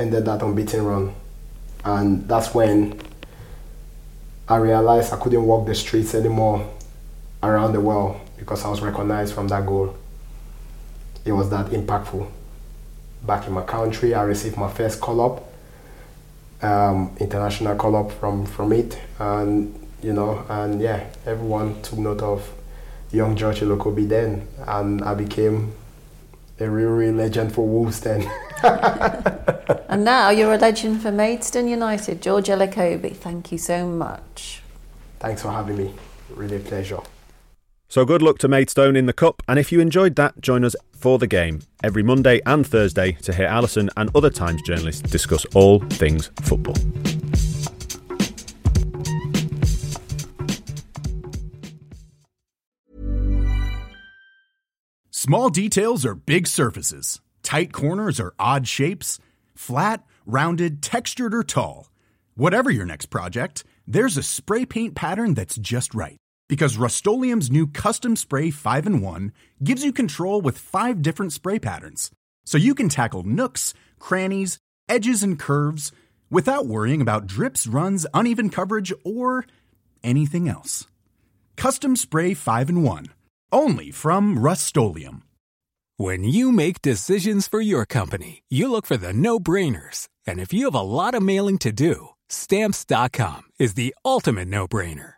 ended 0.00 0.24
that 0.24 0.42
unbeaten 0.42 0.84
run. 0.84 1.14
And 1.84 2.28
that's 2.28 2.54
when 2.54 3.00
I 4.48 4.56
realized 4.56 5.12
I 5.12 5.16
couldn't 5.16 5.44
walk 5.44 5.66
the 5.66 5.74
streets 5.74 6.14
anymore 6.14 6.68
around 7.42 7.72
the 7.72 7.80
world 7.80 8.20
because 8.38 8.64
I 8.64 8.68
was 8.70 8.80
recognized 8.80 9.34
from 9.34 9.48
that 9.48 9.66
goal. 9.66 9.94
It 11.24 11.32
was 11.32 11.50
that 11.50 11.66
impactful. 11.66 12.26
Back 13.26 13.46
in 13.46 13.52
my 13.52 13.62
country, 13.62 14.14
I 14.14 14.22
received 14.22 14.56
my 14.56 14.70
first 14.70 15.00
call 15.00 15.20
up, 15.20 16.64
um, 16.64 17.16
international 17.18 17.76
call 17.76 17.96
up 17.96 18.12
from, 18.12 18.46
from 18.46 18.72
it, 18.72 18.98
and 19.18 19.74
you 20.02 20.12
know, 20.12 20.44
and 20.48 20.80
yeah, 20.80 21.04
everyone 21.26 21.82
took 21.82 21.98
note 21.98 22.22
of 22.22 22.48
young 23.10 23.36
George 23.36 23.60
Elokobi 23.60 24.08
then, 24.08 24.46
and 24.66 25.02
I 25.02 25.14
became 25.14 25.72
a 26.60 26.68
real, 26.68 26.90
real 26.90 27.14
legend 27.14 27.52
for 27.52 27.66
Wolves 27.66 28.00
then. 28.00 28.30
And 29.88 30.04
now 30.04 30.28
you're 30.28 30.52
a 30.52 30.58
legend 30.58 31.00
for 31.00 31.10
Maidstone 31.10 31.66
United. 31.66 32.20
George 32.20 32.48
Elokobi, 32.48 33.16
thank 33.16 33.50
you 33.50 33.56
so 33.56 33.86
much. 33.86 34.62
Thanks 35.18 35.40
for 35.40 35.50
having 35.50 35.78
me. 35.78 35.94
Really 36.28 36.56
a 36.56 36.60
pleasure. 36.60 37.00
So 37.90 38.04
good 38.04 38.20
luck 38.20 38.36
to 38.40 38.48
Maidstone 38.48 38.96
in 38.96 39.06
the 39.06 39.14
Cup, 39.14 39.42
and 39.48 39.58
if 39.58 39.72
you 39.72 39.80
enjoyed 39.80 40.14
that, 40.16 40.42
join 40.42 40.62
us 40.62 40.76
for 40.92 41.18
the 41.18 41.26
game 41.26 41.60
every 41.82 42.02
Monday 42.02 42.38
and 42.44 42.66
Thursday 42.66 43.12
to 43.12 43.32
hear 43.32 43.48
Alyson 43.48 43.88
and 43.96 44.10
other 44.14 44.28
Times 44.28 44.60
journalists 44.60 45.00
discuss 45.00 45.46
all 45.54 45.80
things 45.80 46.30
football. 46.42 46.74
Small 55.10 55.48
details 55.48 56.04
are 56.04 56.14
big 56.14 56.46
surfaces. 56.46 57.22
Tight 57.42 57.72
corners 57.72 58.20
are 58.20 58.34
odd 58.38 58.68
shapes. 58.68 59.18
Flat, 59.54 60.04
rounded, 60.26 60.82
textured, 60.82 61.34
or 61.34 61.42
tall. 61.42 61.88
Whatever 62.34 62.68
your 62.70 62.84
next 62.84 63.06
project, 63.06 63.64
there's 63.86 64.18
a 64.18 64.22
spray 64.22 64.66
paint 64.66 64.94
pattern 64.94 65.32
that's 65.32 65.56
just 65.56 65.94
right. 65.94 66.18
Because 66.48 66.78
Rust-Oleum 66.78 67.40
Custom 67.68 68.16
Spray 68.16 68.50
5 68.50 68.86
in 68.86 69.00
1 69.00 69.32
gives 69.62 69.84
you 69.84 69.92
control 69.92 70.40
with 70.40 70.58
five 70.58 71.02
different 71.02 71.32
spray 71.32 71.58
patterns. 71.58 72.10
So 72.44 72.56
you 72.56 72.74
can 72.74 72.88
tackle 72.88 73.22
nooks, 73.22 73.74
crannies, 73.98 74.58
edges, 74.88 75.22
and 75.22 75.38
curves 75.38 75.92
without 76.30 76.66
worrying 76.66 77.02
about 77.02 77.26
drips, 77.26 77.66
runs, 77.66 78.06
uneven 78.14 78.50
coverage, 78.50 78.92
or 79.04 79.44
anything 80.02 80.48
else. 80.48 80.86
Custom 81.56 81.96
Spray 81.96 82.34
5 82.34 82.70
in 82.70 82.82
1. 82.82 83.06
Only 83.50 83.90
from 83.90 84.38
Rust 84.38 84.76
When 85.96 86.22
you 86.24 86.52
make 86.52 86.80
decisions 86.80 87.48
for 87.48 87.60
your 87.60 87.84
company, 87.84 88.42
you 88.48 88.70
look 88.70 88.86
for 88.86 88.96
the 88.96 89.12
no 89.12 89.40
brainers. 89.40 90.08
And 90.26 90.38
if 90.38 90.52
you 90.52 90.66
have 90.66 90.74
a 90.74 90.80
lot 90.80 91.14
of 91.14 91.22
mailing 91.22 91.58
to 91.58 91.72
do, 91.72 92.10
stamps.com 92.28 93.42
is 93.58 93.74
the 93.74 93.94
ultimate 94.04 94.48
no 94.48 94.68
brainer. 94.68 95.17